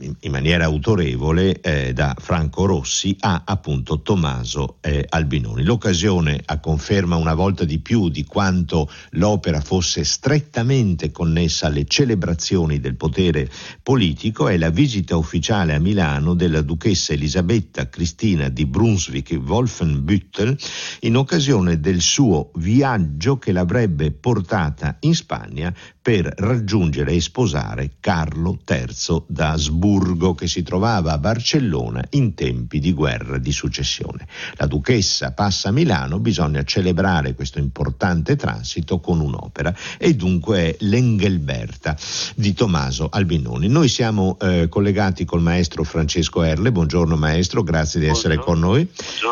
in 0.00 0.30
maniera 0.30 0.64
autorevole 0.64 1.60
eh, 1.60 1.92
da 1.92 2.14
Franco 2.18 2.64
Rossi 2.66 3.16
a 3.20 3.42
appunto 3.44 4.02
Tommaso 4.02 4.78
eh, 4.80 5.06
Albinoni. 5.08 5.62
L'occasione 5.62 6.40
a 6.44 6.58
conferma 6.58 7.16
una 7.16 7.34
volta 7.34 7.64
di 7.64 7.78
più 7.78 8.08
di 8.08 8.24
quanto 8.24 8.90
l'opera 9.10 9.60
fosse 9.60 10.02
strettamente 10.02 11.12
connessa 11.12 11.66
alle 11.66 11.84
celebrazioni 11.86 12.80
del 12.80 12.96
potere 12.96 13.48
politico 13.82 14.48
è 14.48 14.56
la 14.56 14.70
visita 14.70 15.16
ufficiale 15.16 15.74
a 15.74 15.78
Milano 15.78 16.34
della 16.34 16.62
duchessa 16.62 17.12
Elisabetta 17.12 17.88
Cristina 17.88 18.48
di 18.48 18.66
Brunswick-Wolfenbüttel 18.66 20.58
in 21.00 21.16
occasione 21.16 21.78
del 21.78 22.00
suo 22.00 22.50
viaggio 22.54 23.38
che 23.38 23.52
l'avrebbe 23.52 24.10
portata 24.10 24.96
in 25.00 25.14
Spagna 25.14 25.72
per 26.04 26.30
raggiungere 26.36 27.12
e 27.12 27.20
sposare 27.22 27.92
Carlo 27.98 28.58
III 28.68 29.22
d'Asburgo 29.26 30.34
che 30.34 30.46
si 30.46 30.62
trovava 30.62 31.12
a 31.12 31.18
Barcellona 31.18 32.04
in 32.10 32.34
tempi 32.34 32.78
di 32.78 32.92
guerra 32.92 33.38
di 33.38 33.50
successione. 33.50 34.26
La 34.56 34.66
duchessa 34.66 35.32
passa 35.32 35.70
a 35.70 35.72
Milano, 35.72 36.18
bisogna 36.18 36.62
celebrare 36.62 37.34
questo 37.34 37.58
importante 37.58 38.36
transito 38.36 39.00
con 39.00 39.18
un'opera 39.18 39.74
e 39.96 40.14
dunque 40.14 40.58
è 40.58 40.76
l'Engelberta 40.80 41.96
di 42.34 42.52
Tommaso 42.52 43.08
Albinoni. 43.10 43.68
Noi 43.68 43.88
siamo 43.88 44.36
eh, 44.42 44.68
collegati 44.68 45.24
col 45.24 45.40
maestro 45.40 45.84
Francesco 45.84 46.42
Erle, 46.42 46.70
buongiorno 46.70 47.16
maestro, 47.16 47.62
grazie 47.62 48.00
di 48.00 48.08
essere 48.08 48.36
con 48.36 48.58
noi. 48.58 48.86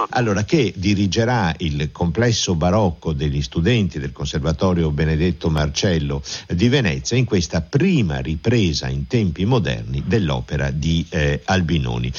Allora, 0.08 0.44
che 0.44 0.72
dirigerà 0.74 1.52
il 1.58 1.92
complesso 1.92 2.54
barocco 2.54 3.12
degli 3.12 3.42
studenti 3.42 3.98
del 3.98 4.12
Conservatorio 4.12 4.90
Benedetto 4.90 5.50
Marcello 5.50 6.22
di 6.48 6.61
Venezia 6.68 7.16
in 7.16 7.24
questa 7.24 7.60
prima 7.60 8.18
ripresa 8.20 8.88
in 8.88 9.06
tempi 9.06 9.44
moderni 9.44 10.02
dell'opera 10.06 10.70
di 10.70 11.04
eh, 11.08 11.40
Albinoni. 11.44 12.12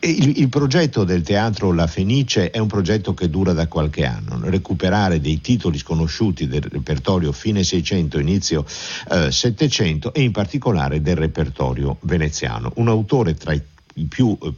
Il, 0.00 0.38
il, 0.38 0.48
progetto 0.48 1.04
del 1.04 1.22
teatro 1.22 1.72
La 1.72 1.86
Fenice 1.86 2.50
è 2.50 2.58
un 2.58 2.66
progetto 2.66 3.14
che 3.14 3.30
dura 3.30 3.52
da 3.52 3.68
qualche 3.68 4.04
anno, 4.04 4.40
recuperare 4.42 5.20
dei 5.20 5.40
titoli 5.40 5.78
sconosciuti 5.78 6.48
del 6.48 6.62
repertorio 6.62 7.30
fine 7.30 7.62
600, 7.62 8.18
inizio 8.18 8.66
eh, 9.10 9.30
700 9.30 10.12
e 10.12 10.22
in 10.22 10.32
particolare 10.32 11.00
del 11.00 11.16
repertorio 11.16 11.98
veneziano. 12.00 12.72
Un 12.76 12.88
autore 12.88 13.34
tra 13.34 13.52
i, 13.52 13.62
più 14.08 14.36
eh, 14.42 14.52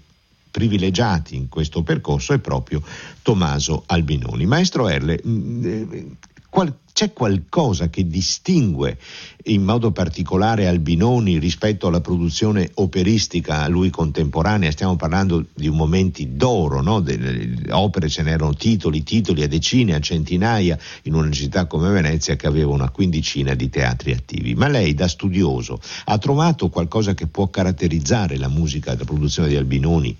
privilegiati 0.50 1.36
in 1.36 1.48
questo 1.48 1.82
percorso 1.82 2.32
è 2.32 2.38
proprio 2.38 2.82
Tommaso 3.20 3.82
Albinoni. 3.86 4.46
Maestro 4.46 4.88
Erle, 4.88 5.20
mh, 5.22 5.66
eh, 5.66 6.06
qual, 6.52 6.80
c'è 6.92 7.14
qualcosa 7.14 7.88
che 7.88 8.06
distingue 8.06 8.98
in 9.44 9.62
modo 9.62 9.90
particolare 9.90 10.66
Albinoni 10.66 11.38
rispetto 11.38 11.86
alla 11.86 12.02
produzione 12.02 12.70
operistica 12.74 13.62
a 13.62 13.68
lui 13.68 13.88
contemporanea? 13.88 14.70
Stiamo 14.70 14.96
parlando 14.96 15.46
di 15.54 15.70
momenti 15.70 16.36
d'oro, 16.36 16.82
no? 16.82 17.00
delle 17.00 17.72
opere 17.72 18.10
ce 18.10 18.22
n'erano 18.22 18.52
titoli, 18.52 19.02
titoli 19.02 19.42
a 19.42 19.48
decine, 19.48 19.94
a 19.94 20.00
centinaia 20.00 20.78
in 21.04 21.14
una 21.14 21.30
città 21.30 21.64
come 21.64 21.88
Venezia 21.88 22.36
che 22.36 22.46
aveva 22.46 22.70
una 22.70 22.90
quindicina 22.90 23.54
di 23.54 23.70
teatri 23.70 24.12
attivi. 24.12 24.54
Ma 24.54 24.68
lei 24.68 24.92
da 24.92 25.08
studioso 25.08 25.80
ha 26.04 26.18
trovato 26.18 26.68
qualcosa 26.68 27.14
che 27.14 27.28
può 27.28 27.48
caratterizzare 27.48 28.36
la 28.36 28.48
musica 28.48 28.94
da 28.94 29.04
produzione 29.04 29.48
di 29.48 29.56
Albinoni? 29.56 30.18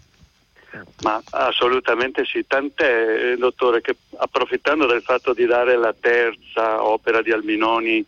Ma 1.02 1.22
assolutamente 1.30 2.24
sì, 2.24 2.46
tant'è, 2.46 3.35
dottore, 3.37 3.80
che 3.80 3.96
approfittando 4.16 4.87
del 4.87 5.02
fatto 5.02 5.35
di 5.35 5.44
dare 5.44 5.76
la 5.76 5.94
terza 5.98 6.82
opera 6.82 7.20
di 7.20 7.30
Albinoni 7.30 8.04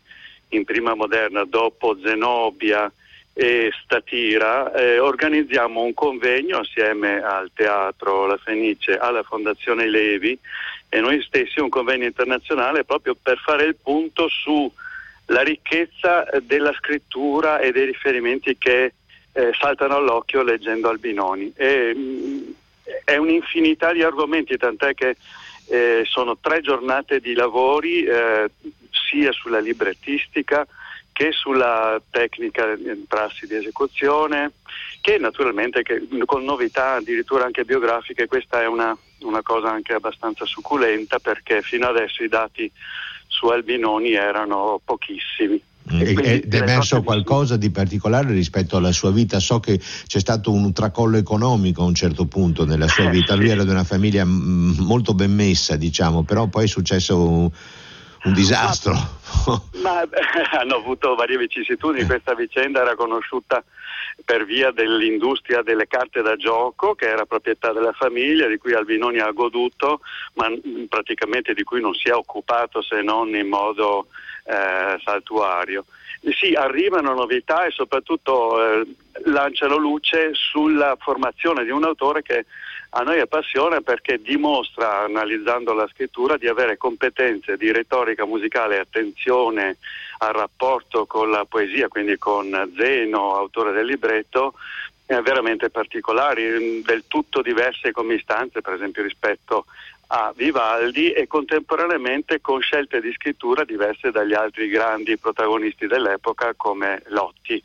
in 0.48 0.64
prima 0.64 0.94
moderna 0.94 1.44
dopo 1.44 1.96
Zenobia 2.03 2.90
e 3.37 3.72
Statira, 3.83 4.72
eh, 4.72 4.98
organizziamo 5.00 5.83
un 5.83 5.92
convegno 5.92 6.59
assieme 6.59 7.20
al 7.20 7.50
Teatro 7.53 8.27
La 8.27 8.37
Fenice, 8.37 8.96
alla 8.96 9.24
Fondazione 9.24 9.88
Levi 9.88 10.38
e 10.88 11.00
noi 11.00 11.20
stessi 11.22 11.59
un 11.59 11.68
convegno 11.68 12.05
internazionale 12.05 12.85
proprio 12.85 13.16
per 13.20 13.38
fare 13.38 13.64
il 13.64 13.74
punto 13.74 14.29
sulla 14.29 15.42
ricchezza 15.42 16.27
della 16.42 16.72
scrittura 16.74 17.59
e 17.59 17.72
dei 17.72 17.87
riferimenti 17.87 18.57
che 18.57 18.92
eh, 19.35 19.53
saltano 19.59 19.97
all'occhio 19.97 20.42
leggendo 20.42 20.88
Albinoni. 20.88 21.53
E, 21.55 21.94
mh, 21.94 22.55
è 23.05 23.16
un'infinità 23.16 23.92
di 23.92 24.03
argomenti, 24.03 24.57
tant'è 24.57 24.94
che 24.94 25.16
eh, 25.68 26.03
sono 26.07 26.37
tre 26.38 26.61
giornate 26.61 27.20
di 27.20 27.35
lavori 27.35 28.05
eh, 28.05 28.51
sia 28.90 29.33
sulla 29.33 29.61
librettistica 29.61 30.66
che 31.12 31.31
sulla 31.31 32.01
tecnica 32.11 32.73
in 32.73 33.07
prassi 33.07 33.47
di 33.47 33.55
esecuzione, 33.55 34.53
che 35.01 35.16
naturalmente 35.18 35.83
che, 35.83 36.07
con 36.25 36.42
novità 36.42 36.94
addirittura 36.94 37.44
anche 37.44 37.64
biografiche, 37.64 38.27
questa 38.27 38.62
è 38.62 38.66
una, 38.66 38.97
una 39.20 39.40
cosa 39.42 39.70
anche 39.70 39.94
abbastanza 39.94 40.44
succulenta 40.44 41.20
perché 41.20 41.62
fino 41.62 41.87
adesso 41.87 42.25
i 42.25 42.29
dati 42.29 42.70
su 43.29 43.47
Albinoni 43.47 44.12
erano 44.12 44.81
pochissimi. 44.85 45.62
Ed 45.90 46.53
è 46.53 46.57
emerso 46.57 47.03
qualcosa 47.03 47.57
di 47.57 47.70
particolare 47.70 48.33
rispetto 48.33 48.77
alla 48.77 48.92
sua 48.92 49.11
vita? 49.11 49.38
So 49.38 49.61
che 49.61 49.79
c'è 49.79 50.18
stato 50.18 50.51
un 50.51 50.73
tracollo 50.73 51.18
economico 51.18 51.83
a 51.83 51.85
un 51.85 51.94
certo 51.94 52.25
punto 52.27 52.64
nella 52.64 52.88
sua 52.88 53.11
vita, 53.11 53.35
lui 53.35 53.51
era 53.51 53.64
di 53.64 53.70
una 53.70 53.85
famiglia 53.85 54.25
molto 54.25 55.14
ben 55.14 55.35
messa, 55.35 55.77
diciamo, 55.77 56.23
però 56.23 56.47
poi 56.47 56.64
è 56.64 56.68
successo 56.68 57.20
un, 57.20 57.51
un 58.25 58.33
disastro. 58.33 58.92
Ma, 59.83 60.03
ma 60.03 60.59
hanno 60.59 60.77
avuto 60.77 61.14
varie 61.14 61.37
vicissitudini, 61.37 62.07
questa 62.07 62.35
vicenda 62.35 62.81
era 62.81 62.94
conosciuta 62.94 63.62
per 64.25 64.44
via 64.44 64.70
dell'industria 64.70 65.62
delle 65.62 65.87
carte 65.87 66.23
da 66.23 66.37
gioco 66.37 66.94
che 66.94 67.09
era 67.09 67.27
proprietà 67.27 67.73
della 67.73 67.92
famiglia 67.92 68.47
di 68.47 68.59
cui 68.59 68.73
Albinoni 68.73 69.18
ha 69.18 69.31
goduto 69.33 70.01
ma 70.35 70.47
praticamente 70.88 71.53
di 71.53 71.64
cui 71.64 71.81
non 71.81 71.94
si 71.94 72.09
è 72.09 72.12
occupato 72.12 72.81
se 72.81 73.03
non 73.03 73.35
in 73.35 73.49
modo 73.49 74.07
eh, 74.44 75.00
saltuario. 75.02 75.85
Sì, 76.38 76.54
arrivano 76.54 77.12
novità 77.12 77.66
e 77.66 77.70
soprattutto 77.70 78.80
eh, 78.80 78.87
lanciano 79.24 79.76
luce 79.76 80.30
sulla 80.33 80.96
formazione 80.98 81.64
di 81.64 81.70
un 81.70 81.85
autore 81.85 82.22
che 82.22 82.46
a 82.96 83.02
noi 83.02 83.20
appassiona 83.20 83.80
perché 83.80 84.22
dimostra, 84.22 85.02
analizzando 85.02 85.72
la 85.72 85.88
scrittura, 85.88 86.37
di 86.37 86.46
avere 86.46 86.76
competenze 86.76 87.57
di 87.57 87.72
retorica 87.72 88.24
musicale 88.24 88.78
attenzione 88.78 89.78
al 90.18 90.33
rapporto 90.33 91.04
con 91.04 91.28
la 91.28 91.44
poesia, 91.44 91.88
quindi 91.88 92.16
con 92.18 92.72
Zeno, 92.76 93.35
autore 93.35 93.72
del 93.72 93.87
libretto, 93.87 94.54
eh, 95.07 95.20
veramente 95.22 95.70
particolari, 95.70 96.83
del 96.83 97.04
tutto 97.09 97.42
diverse 97.42 97.90
come 97.90 98.14
istanze, 98.14 98.61
per 98.61 98.74
esempio 98.74 99.02
rispetto 99.02 99.66
a 100.09 100.33
Vivaldi 100.37 101.12
e 101.12 101.27
contemporaneamente 101.27 102.40
con 102.40 102.61
scelte 102.61 103.01
di 103.01 103.12
scrittura 103.12 103.64
diverse 103.64 104.11
dagli 104.11 104.35
altri 104.35 104.69
grandi 104.69 105.17
protagonisti 105.19 105.87
dell'epoca 105.87 106.55
come 106.57 107.03
Lotti. 107.09 107.62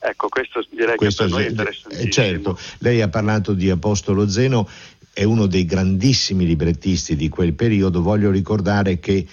Ecco, 0.00 0.28
questo 0.28 0.64
direi 0.70 0.96
questo 0.96 1.24
che 1.24 1.30
per 1.30 1.38
noi 1.38 1.46
è 1.46 1.50
interessantissimo. 1.50 2.10
Certo, 2.10 2.58
lei 2.78 3.02
ha 3.02 3.08
parlato 3.08 3.52
di 3.52 3.68
Apostolo 3.68 4.28
Zeno, 4.28 4.68
è 5.12 5.24
uno 5.24 5.46
dei 5.46 5.64
grandissimi 5.64 6.46
librettisti 6.46 7.16
di 7.16 7.28
quel 7.28 7.54
periodo, 7.54 8.02
voglio 8.02 8.30
ricordare 8.30 9.00
che 9.00 9.26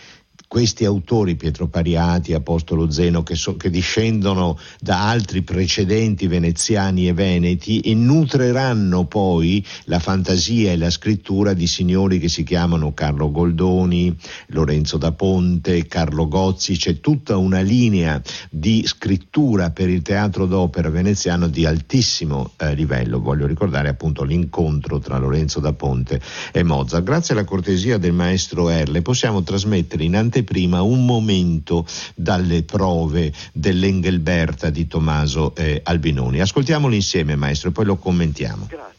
questi 0.55 0.85
autori, 0.85 1.35
Pietro 1.35 1.67
Pariati, 1.67 2.31
Apostolo 2.31 2.89
Zeno, 2.89 3.23
che, 3.23 3.35
so, 3.35 3.57
che, 3.57 3.69
discendono 3.69 4.57
da 4.79 5.09
altri 5.09 5.41
precedenti 5.41 6.27
veneziani 6.27 7.09
e 7.09 7.13
veneti 7.13 7.81
e 7.81 7.93
nutreranno 7.93 9.03
poi 9.03 9.61
la 9.83 9.99
fantasia 9.99 10.71
e 10.71 10.77
la 10.77 10.89
scrittura 10.89 11.51
di 11.51 11.67
signori 11.67 12.19
che 12.19 12.29
si 12.29 12.43
chiamano 12.43 12.93
Carlo 12.93 13.31
Goldoni, 13.31 14.15
Lorenzo 14.51 14.95
da 14.95 15.11
Ponte, 15.11 15.87
Carlo 15.87 16.25
Gozzi, 16.29 16.77
c'è 16.77 17.01
tutta 17.01 17.35
una 17.35 17.59
linea 17.59 18.21
di 18.49 18.81
scrittura 18.87 19.71
per 19.71 19.89
il 19.89 20.03
teatro 20.03 20.45
d'opera 20.45 20.89
veneziano 20.89 21.49
di 21.49 21.65
altissimo 21.65 22.51
eh, 22.55 22.73
livello. 22.75 23.19
Voglio 23.19 23.45
ricordare 23.45 23.89
appunto 23.89 24.23
l'incontro 24.23 24.99
tra 24.99 25.17
Lorenzo 25.17 25.59
da 25.59 25.73
Ponte 25.73 26.21
e 26.53 26.63
Mozart. 26.63 27.03
Grazie 27.03 27.33
alla 27.33 27.43
cortesia 27.43 27.97
del 27.97 28.13
maestro 28.13 28.69
Erle 28.69 29.01
possiamo 29.01 29.43
trasmettere 29.43 30.05
in 30.05 30.15
anteprima 30.15 30.43
prima 30.45 30.81
un 30.81 31.03
momento 31.03 31.85
dalle 32.15 32.63
prove 32.63 33.33
dell'Engelberta 33.51 34.69
di 34.69 34.87
Tommaso 34.87 35.53
eh, 35.55 35.81
Albinoni. 35.83 36.39
Ascoltiamolo 36.39 36.95
insieme, 36.95 37.35
maestro, 37.35 37.69
e 37.69 37.71
poi 37.73 37.83
lo 37.83 37.97
commentiamo. 37.97 38.67
Grazie. 38.69 38.94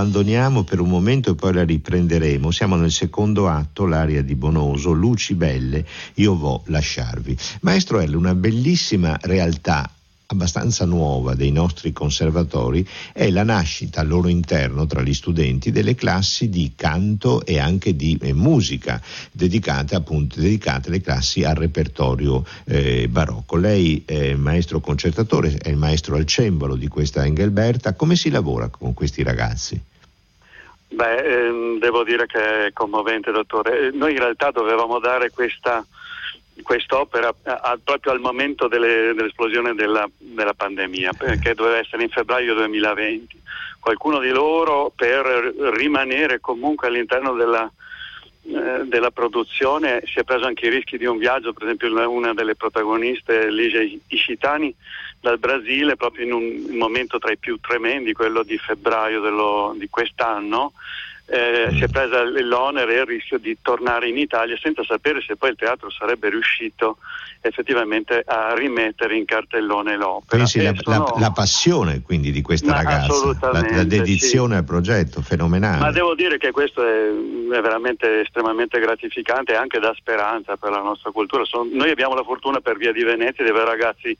L'abbandoniamo 0.00 0.64
per 0.64 0.80
un 0.80 0.88
momento 0.88 1.32
e 1.32 1.34
poi 1.34 1.52
la 1.52 1.64
riprenderemo. 1.64 2.50
Siamo 2.50 2.76
nel 2.76 2.90
secondo 2.90 3.48
atto, 3.48 3.84
l'aria 3.84 4.22
di 4.22 4.34
Bonoso, 4.34 4.92
Luci 4.92 5.34
belle, 5.34 5.84
io 6.14 6.36
vo 6.36 6.62
lasciarvi. 6.66 7.36
Maestro 7.60 8.00
L, 8.00 8.14
una 8.14 8.34
bellissima 8.34 9.18
realtà 9.20 9.90
abbastanza 10.26 10.84
nuova 10.84 11.34
dei 11.34 11.50
nostri 11.50 11.92
conservatori 11.92 12.86
è 13.12 13.30
la 13.30 13.42
nascita 13.42 14.00
al 14.00 14.06
loro 14.06 14.28
interno 14.28 14.86
tra 14.86 15.02
gli 15.02 15.12
studenti 15.12 15.72
delle 15.72 15.96
classi 15.96 16.48
di 16.48 16.72
canto 16.76 17.44
e 17.44 17.58
anche 17.58 17.96
di 17.96 18.16
eh, 18.22 18.32
musica 18.32 19.02
dedicate 19.32 19.96
appunto 19.96 20.40
dedicate 20.40 20.88
le 20.88 21.00
classi 21.00 21.42
al 21.42 21.56
repertorio 21.56 22.44
eh, 22.64 23.08
barocco. 23.08 23.56
Lei 23.56 24.04
è 24.06 24.34
maestro 24.34 24.80
concertatore, 24.80 25.56
è 25.58 25.68
il 25.68 25.76
maestro 25.76 26.16
al 26.16 26.24
cembalo 26.24 26.76
di 26.76 26.86
questa 26.86 27.26
Engelberta, 27.26 27.94
come 27.94 28.16
si 28.16 28.30
lavora 28.30 28.68
con 28.68 28.94
questi 28.94 29.22
ragazzi? 29.24 29.89
Beh, 30.92 31.22
ehm, 31.22 31.78
devo 31.78 32.02
dire 32.02 32.26
che 32.26 32.66
è 32.66 32.72
commovente, 32.72 33.30
dottore. 33.30 33.90
Noi 33.92 34.12
in 34.12 34.18
realtà 34.18 34.50
dovevamo 34.50 34.98
dare 34.98 35.30
questa 35.30 35.84
quest'opera 36.62 37.32
a, 37.42 37.78
proprio 37.82 38.12
al 38.12 38.20
momento 38.20 38.68
delle, 38.68 39.14
dell'esplosione 39.14 39.74
della, 39.74 40.06
della, 40.18 40.52
pandemia, 40.52 41.14
che 41.38 41.54
doveva 41.54 41.78
essere 41.78 42.02
in 42.02 42.10
febbraio 42.10 42.54
2020. 42.54 43.40
Qualcuno 43.78 44.18
di 44.18 44.28
loro, 44.28 44.92
per 44.94 45.26
rimanere 45.72 46.40
comunque 46.40 46.88
all'interno 46.88 47.32
della, 47.32 47.70
eh, 48.42 48.84
della 48.86 49.10
produzione 49.10 50.02
si 50.06 50.18
è 50.18 50.24
preso 50.24 50.46
anche 50.46 50.66
i 50.66 50.70
rischi 50.70 50.96
di 50.96 51.04
un 51.04 51.18
viaggio, 51.18 51.52
per 51.52 51.64
esempio 51.64 52.10
una 52.10 52.32
delle 52.32 52.56
protagoniste, 52.56 53.50
Ligia 53.50 53.80
Ishitani, 54.08 54.74
dal 55.20 55.38
Brasile 55.38 55.96
proprio 55.96 56.24
in 56.24 56.32
un 56.32 56.76
momento 56.76 57.18
tra 57.18 57.30
i 57.30 57.36
più 57.36 57.58
tremendi, 57.60 58.12
quello 58.12 58.42
di 58.42 58.56
febbraio 58.56 59.20
dello, 59.20 59.74
di 59.76 59.88
quest'anno, 59.88 60.72
eh, 61.30 61.68
mm. 61.70 61.76
si 61.76 61.84
è 61.84 61.88
presa 61.88 62.24
l'onere 62.24 62.96
e 62.96 63.00
il 63.00 63.06
rischio 63.06 63.38
di 63.38 63.56
tornare 63.62 64.08
in 64.08 64.18
Italia 64.18 64.58
senza 64.60 64.82
sapere 64.82 65.22
se 65.24 65.36
poi 65.36 65.50
il 65.50 65.56
teatro 65.56 65.88
sarebbe 65.88 66.28
riuscito 66.28 66.98
effettivamente 67.40 68.22
a 68.26 68.52
rimettere 68.54 69.16
in 69.16 69.24
cartellone 69.24 69.96
l'opera. 69.96 70.38
Pensi 70.38 70.60
la, 70.60 70.72
sono... 70.76 71.12
la, 71.14 71.20
la, 71.20 71.30
passione 71.30 72.02
quindi 72.02 72.32
di 72.32 72.42
questa 72.42 72.74
ragazza, 72.74 73.12
la, 73.52 73.64
la, 73.70 73.84
dedizione 73.84 74.54
sì. 74.54 74.58
al 74.58 74.64
progetto, 74.64 75.22
fenomenale. 75.22 75.78
Ma 75.78 75.92
devo 75.92 76.14
dire 76.16 76.36
che 76.36 76.50
questo 76.50 76.84
è, 76.84 77.08
è 77.08 77.60
veramente 77.60 78.22
estremamente 78.22 78.80
gratificante 78.80 79.52
e 79.52 79.56
anche 79.56 79.78
da 79.78 79.94
speranza 79.96 80.56
per 80.56 80.70
la 80.70 80.82
nostra 80.82 81.12
cultura. 81.12 81.44
Sono, 81.44 81.68
noi 81.72 81.90
abbiamo 81.90 82.14
la 82.14 82.24
fortuna 82.24 82.60
per 82.60 82.76
via 82.76 82.92
di 82.92 83.04
Venezia 83.04 83.44
di 83.44 83.50
avere 83.50 83.66
ragazzi 83.66 84.16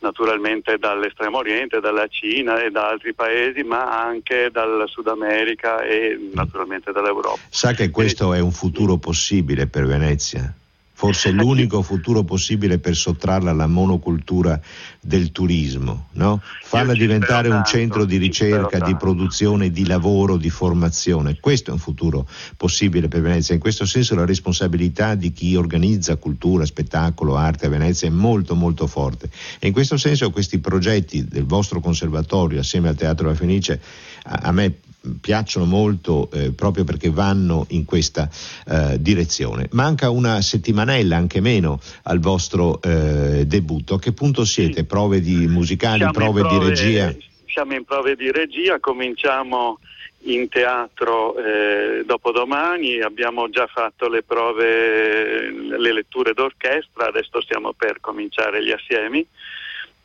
naturalmente 0.00 0.78
dall'estremo 0.78 1.38
oriente, 1.38 1.80
dalla 1.80 2.06
Cina 2.08 2.62
e 2.62 2.70
da 2.70 2.88
altri 2.88 3.14
paesi, 3.14 3.62
ma 3.62 4.02
anche 4.02 4.50
dal 4.52 4.84
Sud 4.88 5.08
America 5.08 5.82
e 5.82 6.30
naturalmente 6.32 6.92
dall'Europa. 6.92 7.40
Sa 7.48 7.72
che 7.72 7.90
questo 7.90 8.34
è 8.34 8.40
un 8.40 8.52
futuro 8.52 8.96
possibile 8.96 9.66
per 9.66 9.86
Venezia? 9.86 10.52
Forse 11.00 11.30
l'unico 11.30 11.80
futuro 11.80 12.24
possibile 12.24 12.78
per 12.78 12.94
sottrarla 12.94 13.52
alla 13.52 13.66
monocultura 13.66 14.60
del 15.00 15.32
turismo, 15.32 16.08
no? 16.12 16.42
farla 16.62 16.92
diventare 16.92 17.48
un 17.48 17.64
centro 17.64 18.04
di 18.04 18.18
ricerca, 18.18 18.80
di 18.80 18.94
produzione, 18.96 19.70
di 19.70 19.86
lavoro, 19.86 20.36
di 20.36 20.50
formazione. 20.50 21.40
Questo 21.40 21.70
è 21.70 21.72
un 21.72 21.78
futuro 21.78 22.28
possibile 22.54 23.08
per 23.08 23.22
Venezia. 23.22 23.54
In 23.54 23.60
questo 23.60 23.86
senso 23.86 24.14
la 24.14 24.26
responsabilità 24.26 25.14
di 25.14 25.32
chi 25.32 25.56
organizza 25.56 26.16
cultura, 26.16 26.66
spettacolo, 26.66 27.34
arte 27.34 27.64
a 27.64 27.70
Venezia 27.70 28.06
è 28.06 28.10
molto 28.10 28.54
molto 28.54 28.86
forte. 28.86 29.30
E 29.58 29.68
in 29.68 29.72
questo 29.72 29.96
senso 29.96 30.30
questi 30.30 30.58
progetti 30.58 31.24
del 31.24 31.46
vostro 31.46 31.80
conservatorio 31.80 32.60
assieme 32.60 32.90
al 32.90 32.94
Teatro 32.96 33.26
La 33.26 33.34
Fenice 33.34 33.80
a, 34.24 34.40
a 34.42 34.52
me 34.52 34.80
piacciono 35.20 35.64
molto 35.64 36.30
eh, 36.32 36.52
proprio 36.52 36.84
perché 36.84 37.10
vanno 37.10 37.66
in 37.70 37.84
questa 37.84 38.28
eh, 38.66 39.00
direzione. 39.00 39.68
Manca 39.72 40.10
una 40.10 40.40
settimanella, 40.40 41.16
anche 41.16 41.40
meno, 41.40 41.80
al 42.04 42.18
vostro 42.18 42.80
eh, 42.82 43.44
debutto. 43.46 43.94
A 43.94 43.98
che 43.98 44.12
punto 44.12 44.44
siete? 44.44 44.84
Prove 44.84 45.20
di 45.20 45.46
musicali, 45.46 46.06
prove, 46.12 46.40
prove, 46.40 46.58
di 46.58 46.68
regia? 46.68 47.14
Siamo 47.46 47.74
in 47.74 47.84
prove 47.84 48.14
di 48.14 48.30
regia, 48.30 48.78
cominciamo 48.78 49.78
in 50.24 50.48
teatro 50.48 51.36
eh, 51.38 52.02
dopodomani, 52.04 53.00
abbiamo 53.00 53.48
già 53.48 53.66
fatto 53.66 54.06
le 54.08 54.22
prove, 54.22 55.50
le 55.50 55.92
letture 55.92 56.34
d'orchestra, 56.34 57.06
adesso 57.06 57.40
stiamo 57.40 57.72
per 57.72 58.00
cominciare 58.00 58.62
gli 58.62 58.70
assiemi 58.70 59.26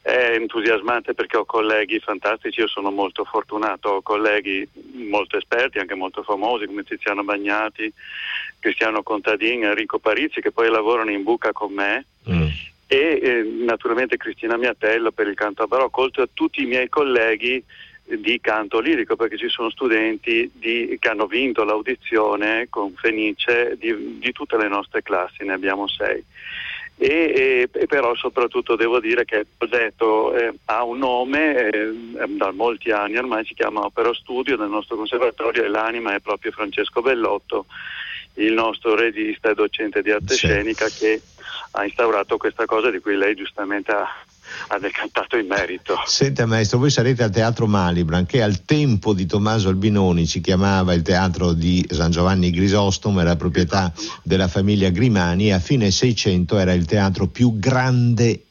è 0.06 0.36
entusiasmante 0.36 1.16
perché 1.16 1.36
ho 1.36 1.46
colleghi 1.46 2.00
fantastici, 2.00 2.60
io 2.60 2.68
sono 2.68 2.92
molto 2.92 3.24
fortunato, 3.24 3.90
ho 3.90 4.02
colleghi 4.04 4.68
molto 5.10 5.36
esperti, 5.36 5.80
anche 5.80 5.96
molto 5.96 6.22
famosi 6.22 6.68
come 6.68 6.84
Tiziano 6.84 7.24
Bagnati, 7.24 7.92
Cristiano 8.60 9.02
Contadin, 9.02 9.64
Enrico 9.64 9.98
Parizzi 9.98 10.42
che 10.42 10.52
poi 10.52 10.70
lavorano 10.70 11.10
in 11.10 11.24
buca 11.24 11.52
con 11.54 11.74
me. 11.74 12.06
Mm. 12.30 12.48
E 12.86 13.20
eh, 13.20 13.42
naturalmente 13.66 14.16
Cristina 14.16 14.58
Miatello 14.58 15.12
per 15.12 15.28
il 15.28 15.34
canto 15.34 15.64
a 15.64 15.68
barocco, 15.68 16.02
oltre 16.02 16.22
a 16.22 16.30
tutti 16.32 16.62
i 16.62 16.68
miei 16.68 16.88
colleghi 16.88 17.64
di 18.04 18.40
canto 18.40 18.80
lirico 18.80 19.16
perché 19.16 19.38
ci 19.38 19.50
sono 19.50 19.72
studenti 19.72 20.52
di, 20.54 20.98
che 21.00 21.10
hanno 21.10 21.26
vinto 21.26 21.64
l'audizione 21.64 22.68
con 22.70 22.94
Fenice 22.94 23.76
di, 23.80 24.20
di 24.20 24.32
tutte 24.32 24.56
le 24.56 24.68
nostre 24.68 25.02
classi, 25.02 25.44
ne 25.44 25.54
abbiamo 25.54 25.88
sei 25.88 26.24
e, 26.98 27.70
e, 27.72 27.88
però 27.88 28.16
soprattutto 28.16 28.76
devo 28.76 29.00
dire 29.00 29.26
che 29.26 29.38
il 29.40 29.48
progetto 29.58 30.34
eh, 30.34 30.54
ha 30.66 30.84
un 30.84 30.98
nome 30.98 31.70
eh, 31.70 31.94
da 32.30 32.52
molti 32.52 32.92
anni 32.92 33.18
ormai 33.18 33.44
si 33.46 33.54
chiama 33.54 33.84
Opera 33.84 34.14
Studio 34.14 34.56
del 34.56 34.70
nostro 34.70 34.96
conservatorio 34.96 35.64
e 35.64 35.68
l'anima 35.68 36.16
è 36.16 36.22
proprio 36.22 36.52
Francesco 36.52 37.02
Bellotto 37.02 37.66
il 38.36 38.54
nostro 38.54 38.96
regista 38.96 39.50
e 39.50 39.56
docente 39.56 40.02
di 40.02 40.12
arte 40.12 40.34
sì. 40.34 40.48
scenica 40.48 40.88
che 40.88 41.22
ha 41.72 41.84
instaurato 41.84 42.38
questa 42.38 42.66
cosa 42.66 42.90
di 42.90 43.00
cui 43.00 43.16
lei 43.16 43.36
giustamente 43.36 43.92
ha, 43.92 44.08
ha 44.68 44.80
decantato 44.80 45.36
il 45.38 45.46
merito. 45.46 45.96
Senta 46.06 46.46
maestro, 46.46 46.80
voi 46.80 46.90
sarete 46.90 47.24
al 47.24 47.32
Teatro 47.32 47.68
Malibran 47.68 48.26
che 48.26 48.42
al 48.42 48.66
tempo 48.66 49.14
di 49.14 49.26
Tommaso 49.26 49.70
Albinoni 49.70 50.26
si 50.26 50.42
chiamava 50.42 50.94
il 50.94 51.02
Teatro 51.02 51.54
di 51.54 51.86
San 51.90 52.12
Giovanni 52.12 52.52
Grisostom, 52.52 53.20
era 53.20 53.36
proprietà 53.36 53.92
della 54.24 54.48
famiglia 54.48 54.90
Grimani 54.90 55.48
e 55.48 55.54
a 55.54 55.60
fine 55.60 55.92
600 55.92 56.58
era 56.58 56.74
il 56.74 56.86
teatro 56.86 57.28
più 57.28 57.58
grande 57.58 58.42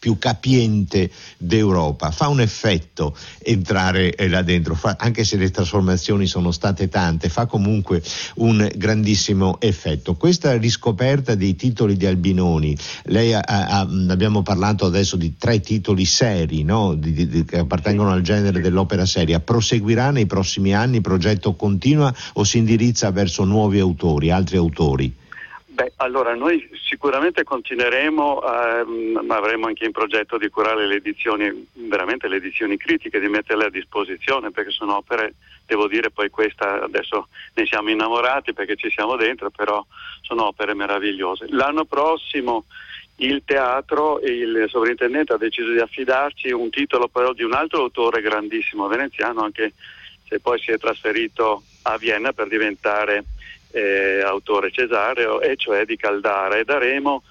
più 0.00 0.18
capiente 0.18 1.10
d'Europa. 1.36 2.10
Fa 2.10 2.26
un 2.28 2.40
effetto 2.40 3.14
entrare 3.42 4.16
eh, 4.16 4.28
là 4.28 4.42
dentro, 4.42 4.74
fa, 4.74 4.96
anche 4.98 5.22
se 5.24 5.36
le 5.36 5.50
trasformazioni 5.50 6.26
sono 6.26 6.50
state 6.50 6.88
tante, 6.88 7.28
fa 7.28 7.46
comunque 7.46 8.02
un 8.36 8.68
grandissimo 8.74 9.60
effetto. 9.60 10.14
Questa 10.16 10.56
riscoperta 10.56 11.34
dei 11.34 11.54
titoli 11.54 11.96
di 11.96 12.06
Albinoni, 12.06 12.76
lei 13.04 13.34
ha, 13.34 13.40
ha, 13.40 13.80
abbiamo 13.80 14.42
parlato 14.42 14.86
adesso 14.86 15.16
di 15.16 15.36
tre 15.36 15.60
titoli 15.60 16.06
seri 16.06 16.64
no? 16.64 16.94
di, 16.94 17.12
di, 17.12 17.28
di, 17.28 17.44
che 17.44 17.58
appartengono 17.58 18.10
al 18.10 18.22
genere 18.22 18.60
dell'opera 18.60 19.04
seria, 19.04 19.38
proseguirà 19.38 20.10
nei 20.10 20.26
prossimi 20.26 20.74
anni, 20.74 20.96
il 20.96 21.02
progetto 21.02 21.54
continua 21.54 22.12
o 22.32 22.44
si 22.44 22.56
indirizza 22.56 23.10
verso 23.10 23.44
nuovi 23.44 23.78
autori, 23.78 24.30
altri 24.30 24.56
autori? 24.56 25.19
Beh, 25.80 25.92
allora 25.96 26.34
noi 26.34 26.68
sicuramente 26.74 27.42
continueremo, 27.42 28.42
ehm, 28.42 29.24
avremo 29.30 29.66
anche 29.66 29.86
in 29.86 29.92
progetto 29.92 30.36
di 30.36 30.50
curare 30.50 30.86
le 30.86 30.96
edizioni, 30.96 31.68
veramente 31.72 32.28
le 32.28 32.36
edizioni 32.36 32.76
critiche, 32.76 33.18
di 33.18 33.28
metterle 33.28 33.64
a 33.64 33.70
disposizione 33.70 34.50
perché 34.50 34.72
sono 34.72 34.96
opere, 34.96 35.32
devo 35.64 35.88
dire 35.88 36.10
poi 36.10 36.28
questa 36.28 36.82
adesso 36.82 37.28
ne 37.54 37.64
siamo 37.64 37.88
innamorati 37.88 38.52
perché 38.52 38.76
ci 38.76 38.90
siamo 38.90 39.16
dentro, 39.16 39.48
però 39.48 39.82
sono 40.20 40.48
opere 40.48 40.74
meravigliose. 40.74 41.46
L'anno 41.48 41.86
prossimo 41.86 42.66
il 43.16 43.40
teatro 43.46 44.20
il 44.20 44.66
sovrintendente 44.68 45.32
ha 45.32 45.38
deciso 45.38 45.72
di 45.72 45.80
affidarci 45.80 46.50
un 46.50 46.68
titolo 46.68 47.08
però 47.08 47.32
di 47.32 47.42
un 47.42 47.54
altro 47.54 47.84
autore 47.84 48.20
grandissimo 48.20 48.86
veneziano, 48.86 49.44
anche 49.44 49.72
se 50.28 50.40
poi 50.40 50.58
si 50.58 50.72
è 50.72 50.78
trasferito 50.78 51.62
a 51.84 51.96
Vienna 51.96 52.34
per 52.34 52.48
diventare 52.48 53.24
eh, 53.70 54.20
autore 54.24 54.70
Cesareo, 54.70 55.40
e 55.40 55.56
cioè 55.56 55.84
di 55.84 55.96
Caldara, 55.96 56.56
e 56.56 56.64
daremo 56.64 57.22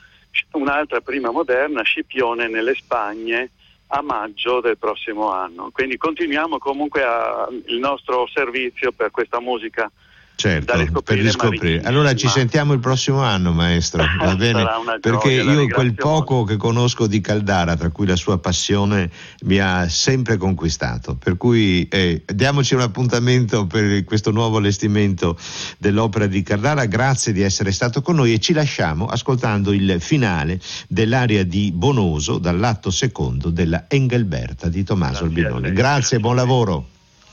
un'altra 0.53 1.01
prima 1.01 1.31
moderna, 1.31 1.81
Scipione 1.83 2.47
nelle 2.47 2.75
Spagne, 2.75 3.51
a 3.87 4.01
maggio 4.01 4.61
del 4.61 4.77
prossimo 4.77 5.31
anno. 5.31 5.69
Quindi 5.71 5.97
continuiamo 5.97 6.57
comunque 6.59 7.03
a, 7.03 7.47
il 7.65 7.79
nostro 7.79 8.27
servizio 8.27 8.91
per 8.91 9.11
questa 9.11 9.39
musica 9.39 9.91
Certo, 10.39 11.01
per 11.01 11.17
riscoprire. 11.17 11.81
Allora 11.81 12.15
ci 12.15 12.29
sentiamo 12.29 12.71
il 12.71 12.79
prossimo 12.79 13.21
anno, 13.21 13.51
maestro, 13.51 14.05
va 14.23 14.37
bene? 14.37 14.65
Perché 15.01 15.31
io 15.31 15.67
quel 15.67 15.93
poco 15.93 16.45
che 16.45 16.55
conosco 16.55 17.07
di 17.07 17.19
Caldara, 17.19 17.75
tra 17.75 17.89
cui 17.89 18.07
la 18.07 18.15
sua 18.15 18.37
passione, 18.37 19.11
mi 19.41 19.59
ha 19.59 19.89
sempre 19.89 20.37
conquistato. 20.37 21.15
Per 21.15 21.35
cui 21.35 21.85
eh, 21.89 22.23
diamoci 22.25 22.73
un 22.73 22.79
appuntamento 22.79 23.67
per 23.67 24.05
questo 24.05 24.31
nuovo 24.31 24.59
allestimento 24.59 25.37
dell'opera 25.77 26.25
di 26.25 26.41
Caldara. 26.41 26.85
Grazie 26.85 27.33
di 27.33 27.41
essere 27.41 27.73
stato 27.73 28.01
con 28.01 28.15
noi 28.15 28.31
e 28.31 28.39
ci 28.39 28.53
lasciamo 28.53 29.07
ascoltando 29.07 29.73
il 29.73 29.97
finale 29.99 30.61
dell'aria 30.87 31.43
di 31.43 31.73
Bonoso 31.73 32.37
dall'atto 32.37 32.91
secondo 32.91 33.49
della 33.49 33.87
Engelberta 33.89 34.69
di 34.69 34.85
Tommaso 34.85 35.25
Albinoni. 35.25 35.73
Grazie, 35.73 36.19
buon 36.19 36.37
lavoro. 36.37 36.87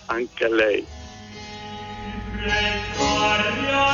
Anche 0.07 0.45
a 0.45 0.53
lei. 0.53 0.85
No, 2.47 2.53
no, 3.67 3.86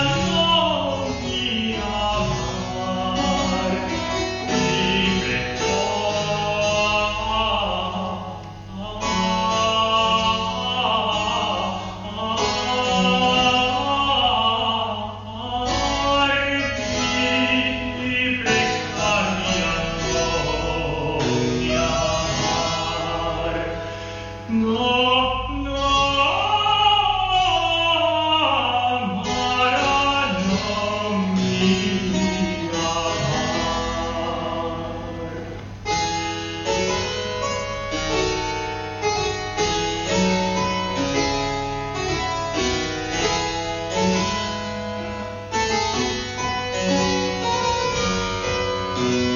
thank 49.03 49.15
you 49.15 49.32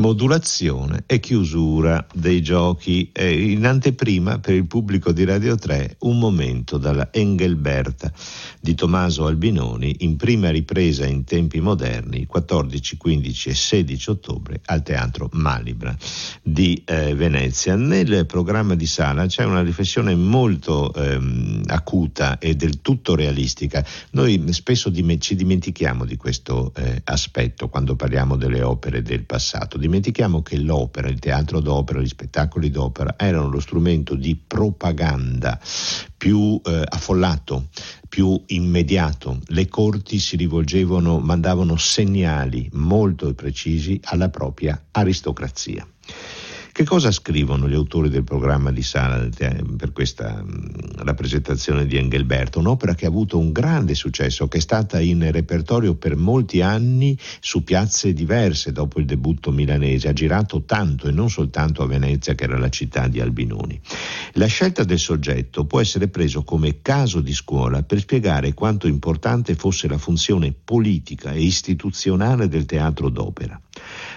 modulazione 0.00 1.04
e 1.06 1.20
chiusura 1.20 2.04
dei 2.12 2.42
giochi. 2.42 3.10
E 3.12 3.52
in 3.52 3.66
anteprima 3.66 4.38
per 4.40 4.54
il 4.54 4.66
pubblico 4.66 5.12
di 5.12 5.24
Radio 5.24 5.54
3 5.54 5.96
un 6.00 6.18
momento 6.18 6.78
dalla 6.78 7.12
Engelberta 7.12 8.12
di 8.60 8.74
Tommaso 8.74 9.26
Albinoni 9.26 9.96
in 10.00 10.16
prima 10.16 10.50
ripresa 10.50 11.06
in 11.06 11.24
tempi 11.24 11.60
moderni 11.60 12.26
14, 12.26 12.96
15 12.96 13.48
e 13.50 13.54
16 13.54 14.10
ottobre 14.10 14.60
al 14.64 14.82
Teatro 14.82 15.28
Malibra 15.32 15.96
di 16.42 16.82
eh, 16.84 17.14
Venezia. 17.14 17.76
Nel 17.76 18.26
programma 18.26 18.74
di 18.74 18.86
sala 18.86 19.26
c'è 19.26 19.44
una 19.44 19.62
riflessione 19.62 20.14
molto 20.14 20.92
ehm, 20.94 21.62
acuta 21.66 22.38
e 22.38 22.54
del 22.56 22.80
tutto 22.80 23.14
realistica. 23.14 23.84
Noi 24.12 24.42
spesso 24.50 24.88
dim- 24.88 25.18
ci 25.18 25.34
dimentichiamo 25.34 26.04
di 26.04 26.16
questo 26.16 26.72
eh, 26.74 27.02
aspetto 27.04 27.68
quando 27.68 27.96
parliamo 27.96 28.36
delle 28.36 28.62
opere 28.62 29.02
del 29.02 29.24
passato 29.24 29.76
dimentichiamo 29.90 30.40
che 30.40 30.56
l'opera, 30.56 31.08
il 31.08 31.18
teatro 31.18 31.58
d'opera, 31.58 32.00
gli 32.00 32.06
spettacoli 32.06 32.70
d'opera 32.70 33.16
erano 33.18 33.50
lo 33.50 33.58
strumento 33.58 34.14
di 34.14 34.36
propaganda 34.36 35.58
più 36.16 36.60
eh, 36.64 36.84
affollato, 36.88 37.66
più 38.08 38.40
immediato. 38.46 39.40
Le 39.46 39.66
corti 39.66 40.20
si 40.20 40.36
rivolgevano, 40.36 41.18
mandavano 41.18 41.76
segnali 41.76 42.68
molto 42.74 43.34
precisi 43.34 44.00
alla 44.04 44.28
propria 44.28 44.80
aristocrazia. 44.92 45.84
Che 46.80 46.86
cosa 46.86 47.10
scrivono 47.10 47.68
gli 47.68 47.74
autori 47.74 48.08
del 48.08 48.24
programma 48.24 48.72
di 48.72 48.80
sala 48.80 49.28
per 49.76 49.92
questa 49.92 50.42
rappresentazione 50.96 51.84
di 51.84 51.98
Engelberto? 51.98 52.58
Un'opera 52.58 52.94
che 52.94 53.04
ha 53.04 53.08
avuto 53.08 53.38
un 53.38 53.52
grande 53.52 53.94
successo, 53.94 54.48
che 54.48 54.56
è 54.56 54.60
stata 54.62 54.98
in 54.98 55.30
repertorio 55.30 55.96
per 55.96 56.16
molti 56.16 56.62
anni 56.62 57.18
su 57.40 57.64
piazze 57.64 58.14
diverse 58.14 58.72
dopo 58.72 58.98
il 58.98 59.04
debutto 59.04 59.50
milanese, 59.50 60.08
ha 60.08 60.14
girato 60.14 60.62
tanto 60.62 61.06
e 61.06 61.12
non 61.12 61.28
soltanto 61.28 61.82
a 61.82 61.86
Venezia 61.86 62.34
che 62.34 62.44
era 62.44 62.56
la 62.56 62.70
città 62.70 63.08
di 63.08 63.20
Albinoni. 63.20 63.78
La 64.32 64.46
scelta 64.46 64.82
del 64.82 64.98
soggetto 64.98 65.66
può 65.66 65.80
essere 65.80 66.08
preso 66.08 66.44
come 66.44 66.80
caso 66.80 67.20
di 67.20 67.34
scuola 67.34 67.82
per 67.82 67.98
spiegare 67.98 68.54
quanto 68.54 68.86
importante 68.86 69.54
fosse 69.54 69.86
la 69.86 69.98
funzione 69.98 70.54
politica 70.54 71.32
e 71.32 71.42
istituzionale 71.42 72.48
del 72.48 72.64
teatro 72.64 73.10
d'opera. 73.10 73.60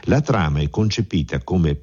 La 0.03 0.21
trama 0.21 0.59
è 0.59 0.69
concepita 0.69 1.43
come 1.43 1.75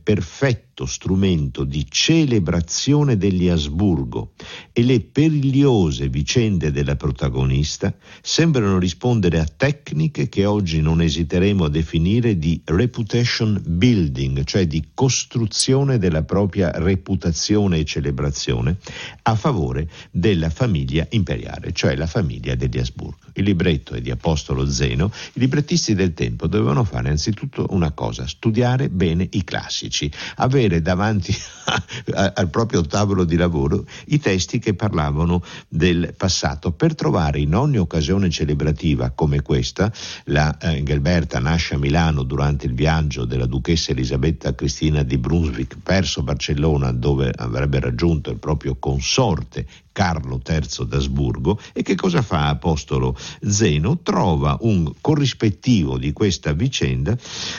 perfetto 0.81 0.87
strumento 0.87 1.65
di 1.65 1.87
celebrazione 1.89 3.17
degli 3.17 3.49
Asburgo 3.49 4.33
e 4.73 4.83
le 4.83 5.01
perigliose 5.01 6.09
vicende 6.09 6.71
della 6.71 6.97
protagonista 6.97 7.95
sembrano 8.23 8.79
rispondere 8.79 9.39
a 9.39 9.45
tecniche 9.45 10.29
che 10.29 10.45
oggi 10.47 10.81
non 10.81 11.03
esiteremo 11.03 11.65
a 11.65 11.69
definire 11.69 12.39
di 12.39 12.61
reputation 12.65 13.61
building, 13.65 14.45
cioè 14.45 14.67
di 14.67 14.89
costruzione 14.95 15.99
della 15.99 16.23
propria 16.23 16.71
reputazione 16.73 17.79
e 17.79 17.85
celebrazione 17.85 18.79
a 19.23 19.35
favore 19.35 19.89
della 20.11 20.51
famiglia 20.51 21.07
imperiale, 21.11 21.73
cioè 21.73 21.97
la 21.97 22.07
famiglia 22.07 22.55
degli 22.55 22.79
Asburgo. 22.79 23.19
Il 23.35 23.45
libretto 23.45 23.95
è 23.95 24.01
di 24.01 24.11
Apostolo 24.11 24.69
Zeno, 24.69 25.11
i 25.35 25.41
librettisti 25.41 25.95
del 25.95 26.15
tempo 26.15 26.47
dovevano 26.47 26.85
fare 26.85 27.11
anzitutto 27.11 27.67
una 27.71 27.93
cosa, 27.93 28.27
studiare 28.27 28.89
bene 28.89 29.27
i 29.31 29.45
classici, 29.45 30.11
avere 30.37 30.70
davanti 30.79 31.35
al 32.15 32.49
proprio 32.49 32.83
tavolo 32.83 33.25
di 33.25 33.37
lavoro 33.37 33.85
i 34.07 34.21
testi 34.21 34.59
che 34.59 34.75
parlavano 34.75 35.43
del 35.69 36.15
passato. 36.17 36.73
Per 36.73 36.95
trovare 36.95 37.41
in 37.41 37.55
ogni 37.55 37.79
occasione 37.79 38.31
celebrativa 38.31 39.11
come 39.11 39.43
questa, 39.43 39.93
la 40.27 40.57
eh, 40.59 40.83
Gelberta 40.83 41.39
nasce 41.41 41.75
a 41.75 41.79
Milano 41.79 42.23
durante 42.23 42.67
il 42.67 42.75
viaggio 42.75 43.25
della 43.25 43.47
duchessa 43.47 43.91
Elisabetta 43.91 44.55
Cristina 44.55 45.03
di 45.03 45.19
Brunswick 45.19 45.77
verso 45.83 46.23
Barcellona 46.23 46.93
dove 46.93 47.33
avrebbe 47.35 47.81
raggiunto 47.81 48.31
il 48.31 48.39
proprio 48.39 48.77
consorte 48.79 49.67
Carlo 49.93 50.41
III 50.47 50.87
d'Asburgo 50.87 51.59
e 51.73 51.83
che 51.83 51.95
cosa 51.95 52.23
fa 52.23 52.49
Apostolo 52.49 53.17
Zeno? 53.43 54.01
Trova 54.03 54.57
un 54.61 54.93
corrispettivo 55.01 55.99
di 55.99 56.13
questa 56.13 56.53
vicenda 56.53 57.17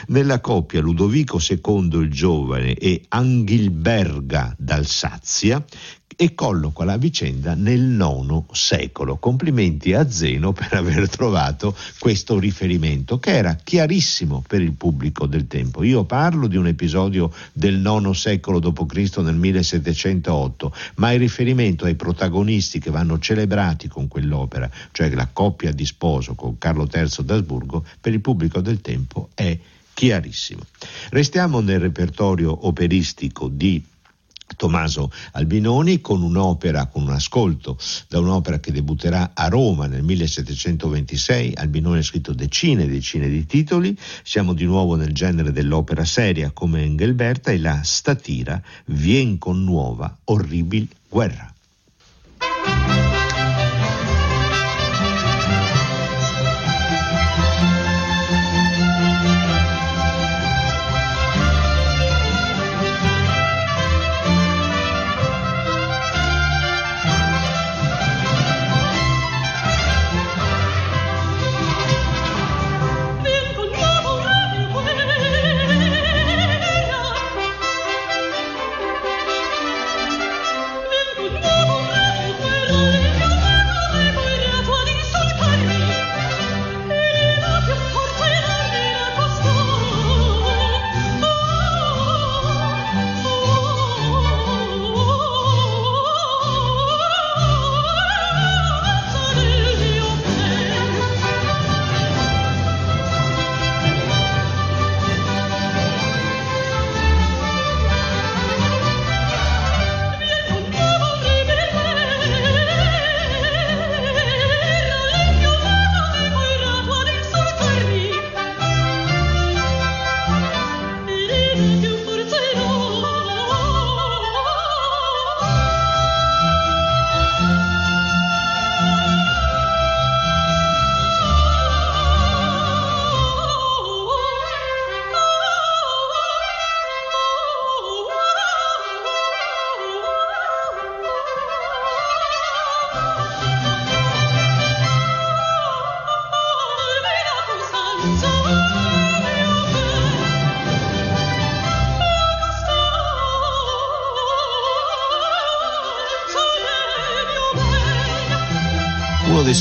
nella 0.07 0.39
coppia 0.39 0.81
Ludovico 0.81 1.39
II 1.39 1.99
il 1.99 2.11
giovane 2.11 2.73
e 2.75 3.03
Anghilberga 3.07 4.55
d'Alsazia 4.57 5.63
e 6.21 6.35
colloca 6.35 6.83
la 6.83 6.97
vicenda 6.97 7.55
nel 7.55 7.97
IX 7.99 8.43
secolo. 8.51 9.17
Complimenti 9.17 9.95
a 9.95 10.07
Zeno 10.07 10.53
per 10.53 10.71
aver 10.77 11.09
trovato 11.09 11.75
questo 11.97 12.37
riferimento 12.37 13.17
che 13.17 13.31
era 13.31 13.55
chiarissimo 13.55 14.43
per 14.47 14.61
il 14.61 14.73
pubblico 14.73 15.25
del 15.25 15.47
tempo. 15.47 15.81
Io 15.81 16.03
parlo 16.03 16.45
di 16.45 16.57
un 16.57 16.67
episodio 16.67 17.33
del 17.53 17.81
IX 17.83 18.11
secolo 18.11 18.59
d.C. 18.59 19.17
nel 19.17 19.33
1708, 19.33 20.75
ma 20.97 21.11
il 21.11 21.17
riferimento 21.17 21.85
ai 21.85 21.95
protagonisti 21.95 22.77
che 22.77 22.91
vanno 22.91 23.17
celebrati 23.17 23.87
con 23.87 24.07
quell'opera, 24.07 24.69
cioè 24.91 25.09
la 25.15 25.27
coppia 25.33 25.71
di 25.71 25.87
sposo 25.87 26.35
con 26.35 26.59
Carlo 26.59 26.87
III 26.87 27.25
d'Asburgo, 27.25 27.83
per 27.99 28.13
il 28.13 28.21
pubblico 28.21 28.61
del 28.61 28.79
tempo 28.79 29.29
è 29.33 29.57
chiarissimo. 29.91 30.61
Restiamo 31.09 31.61
nel 31.61 31.79
repertorio 31.79 32.67
operistico 32.67 33.47
di 33.47 33.83
Tommaso 34.55 35.11
Albinoni 35.33 36.01
con 36.01 36.21
un'opera, 36.21 36.87
con 36.87 37.03
un 37.03 37.11
ascolto 37.11 37.77
da 38.07 38.19
un'opera 38.19 38.59
che 38.59 38.71
debutterà 38.71 39.31
a 39.33 39.47
Roma 39.47 39.87
nel 39.87 40.03
1726. 40.03 41.53
Albinoni 41.55 41.99
ha 41.99 42.03
scritto 42.03 42.33
decine 42.33 42.83
e 42.83 42.87
decine 42.87 43.29
di 43.29 43.45
titoli. 43.45 43.97
Siamo 44.23 44.53
di 44.53 44.65
nuovo 44.65 44.95
nel 44.95 45.13
genere 45.13 45.51
dell'opera 45.51 46.05
seria 46.05 46.51
come 46.51 46.83
Engelberta 46.83 47.51
e 47.51 47.59
la 47.59 47.81
statira 47.83 48.61
Vien 48.85 49.37
con 49.37 49.63
nuova, 49.63 50.17
orribil 50.25 50.87
guerra. 51.07 51.50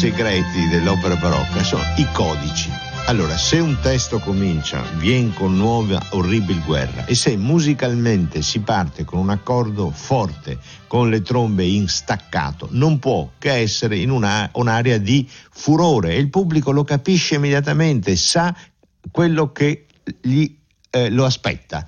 Segreti 0.01 0.67
dell'opera 0.71 1.15
barocca 1.15 1.63
sono 1.63 1.83
i 1.99 2.07
codici. 2.15 2.71
Allora, 3.05 3.37
se 3.37 3.59
un 3.59 3.77
testo 3.83 4.19
comincia, 4.19 4.81
viene 4.97 5.35
con 5.35 5.59
nuova 5.59 6.03
orribile 6.13 6.63
guerra 6.65 7.05
e 7.05 7.15
se 7.15 7.37
musicalmente 7.37 8.41
si 8.41 8.61
parte 8.61 9.05
con 9.05 9.19
un 9.19 9.29
accordo 9.29 9.91
forte, 9.91 10.59
con 10.87 11.11
le 11.11 11.21
trombe 11.21 11.67
in 11.67 11.87
staccato, 11.87 12.69
non 12.71 12.99
può 12.99 13.33
che 13.37 13.53
essere 13.53 13.99
in 13.99 14.09
una, 14.09 14.49
un'area 14.55 14.97
di 14.97 15.29
furore. 15.51 16.15
E 16.15 16.19
il 16.19 16.31
pubblico 16.31 16.71
lo 16.71 16.83
capisce 16.83 17.35
immediatamente, 17.35 18.17
sa 18.17 18.57
quello 19.11 19.53
che 19.53 19.85
gli, 20.23 20.51
eh, 20.89 21.11
lo 21.11 21.27
aspetta. 21.27 21.87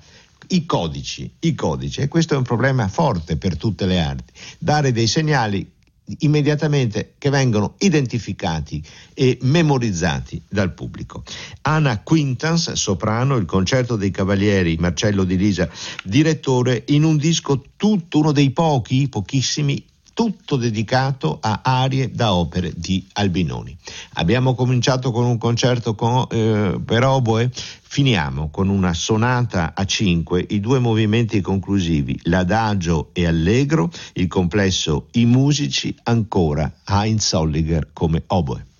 I 0.49 0.67
codici, 0.67 1.33
i 1.39 1.55
codici, 1.55 2.01
e 2.01 2.07
questo 2.07 2.35
è 2.35 2.37
un 2.37 2.43
problema 2.43 2.87
forte 2.87 3.37
per 3.37 3.57
tutte 3.57 3.87
le 3.87 3.99
arti, 3.99 4.31
dare 4.59 4.91
dei 4.91 5.07
segnali 5.07 5.72
immediatamente 6.19 7.13
che 7.17 7.29
vengono 7.29 7.75
identificati 7.79 8.83
e 9.13 9.37
memorizzati 9.41 10.41
dal 10.49 10.73
pubblico. 10.73 11.23
Anna 11.61 12.01
Quintans, 12.01 12.73
soprano, 12.73 13.35
il 13.35 13.45
concerto 13.45 13.95
dei 13.95 14.11
Cavalieri, 14.11 14.77
Marcello 14.77 15.23
Di 15.23 15.37
Lisa, 15.37 15.69
direttore, 16.03 16.83
in 16.87 17.03
un 17.03 17.17
disco 17.17 17.63
tutto 17.75 18.19
uno 18.19 18.31
dei 18.31 18.51
pochi, 18.51 19.07
pochissimi 19.07 19.83
tutto 20.13 20.55
dedicato 20.55 21.39
a 21.41 21.61
arie 21.63 22.11
da 22.11 22.33
opere 22.33 22.71
di 22.75 23.05
Albinoni. 23.13 23.75
Abbiamo 24.13 24.55
cominciato 24.55 25.11
con 25.11 25.25
un 25.25 25.37
concerto 25.37 25.95
con, 25.95 26.25
eh, 26.29 26.79
per 26.83 27.03
oboe, 27.03 27.51
finiamo 27.53 28.49
con 28.49 28.69
una 28.69 28.93
sonata 28.93 29.73
a 29.75 29.85
cinque, 29.85 30.45
i 30.49 30.59
due 30.59 30.79
movimenti 30.79 31.41
conclusivi, 31.41 32.19
l'adagio 32.23 33.09
e 33.13 33.25
allegro, 33.25 33.91
il 34.13 34.27
complesso 34.27 35.07
I 35.11 35.25
musici, 35.25 35.95
ancora 36.03 36.71
Heinz 36.85 37.27
Solliger 37.27 37.89
come 37.93 38.23
oboe. 38.27 38.72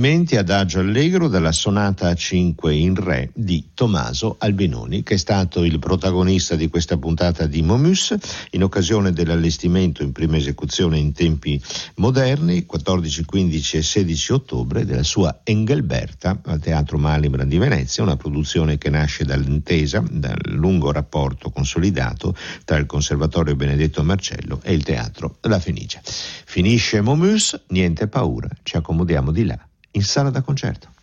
Movimenti 0.00 0.36
adagio 0.36 0.80
allegro 0.80 1.28
dalla 1.28 1.52
sonata 1.52 2.08
a 2.08 2.14
5 2.14 2.74
in 2.74 2.94
re 2.94 3.30
di 3.34 3.68
Tommaso 3.74 4.36
Albinoni, 4.38 5.02
che 5.02 5.12
è 5.12 5.16
stato 5.18 5.62
il 5.62 5.78
protagonista 5.78 6.56
di 6.56 6.70
questa 6.70 6.96
puntata 6.96 7.44
di 7.44 7.60
Momus 7.60 8.16
in 8.52 8.62
occasione 8.62 9.12
dell'allestimento 9.12 10.02
in 10.02 10.12
prima 10.12 10.38
esecuzione 10.38 10.96
in 10.96 11.12
tempi 11.12 11.62
moderni, 11.96 12.64
14, 12.64 13.26
15 13.26 13.76
e 13.76 13.82
16 13.82 14.32
ottobre, 14.32 14.86
della 14.86 15.02
sua 15.02 15.40
Engelberta 15.44 16.40
al 16.46 16.60
Teatro 16.60 16.96
Malibran 16.96 17.46
di 17.46 17.58
Venezia, 17.58 18.02
una 18.02 18.16
produzione 18.16 18.78
che 18.78 18.88
nasce 18.88 19.26
dall'intesa, 19.26 20.02
dal 20.10 20.40
lungo 20.44 20.92
rapporto 20.92 21.50
consolidato 21.50 22.34
tra 22.64 22.78
il 22.78 22.86
Conservatorio 22.86 23.54
Benedetto 23.54 24.02
Marcello 24.02 24.60
e 24.62 24.72
il 24.72 24.82
Teatro 24.82 25.36
La 25.42 25.58
Fenice. 25.58 26.00
Finisce 26.02 27.02
Momus, 27.02 27.64
niente 27.68 28.08
paura, 28.08 28.48
ci 28.62 28.78
accomodiamo 28.78 29.30
di 29.30 29.44
là, 29.44 29.58
in 29.92 30.02
sala 30.02 30.30
da 30.30 30.42
concerto. 30.42 30.90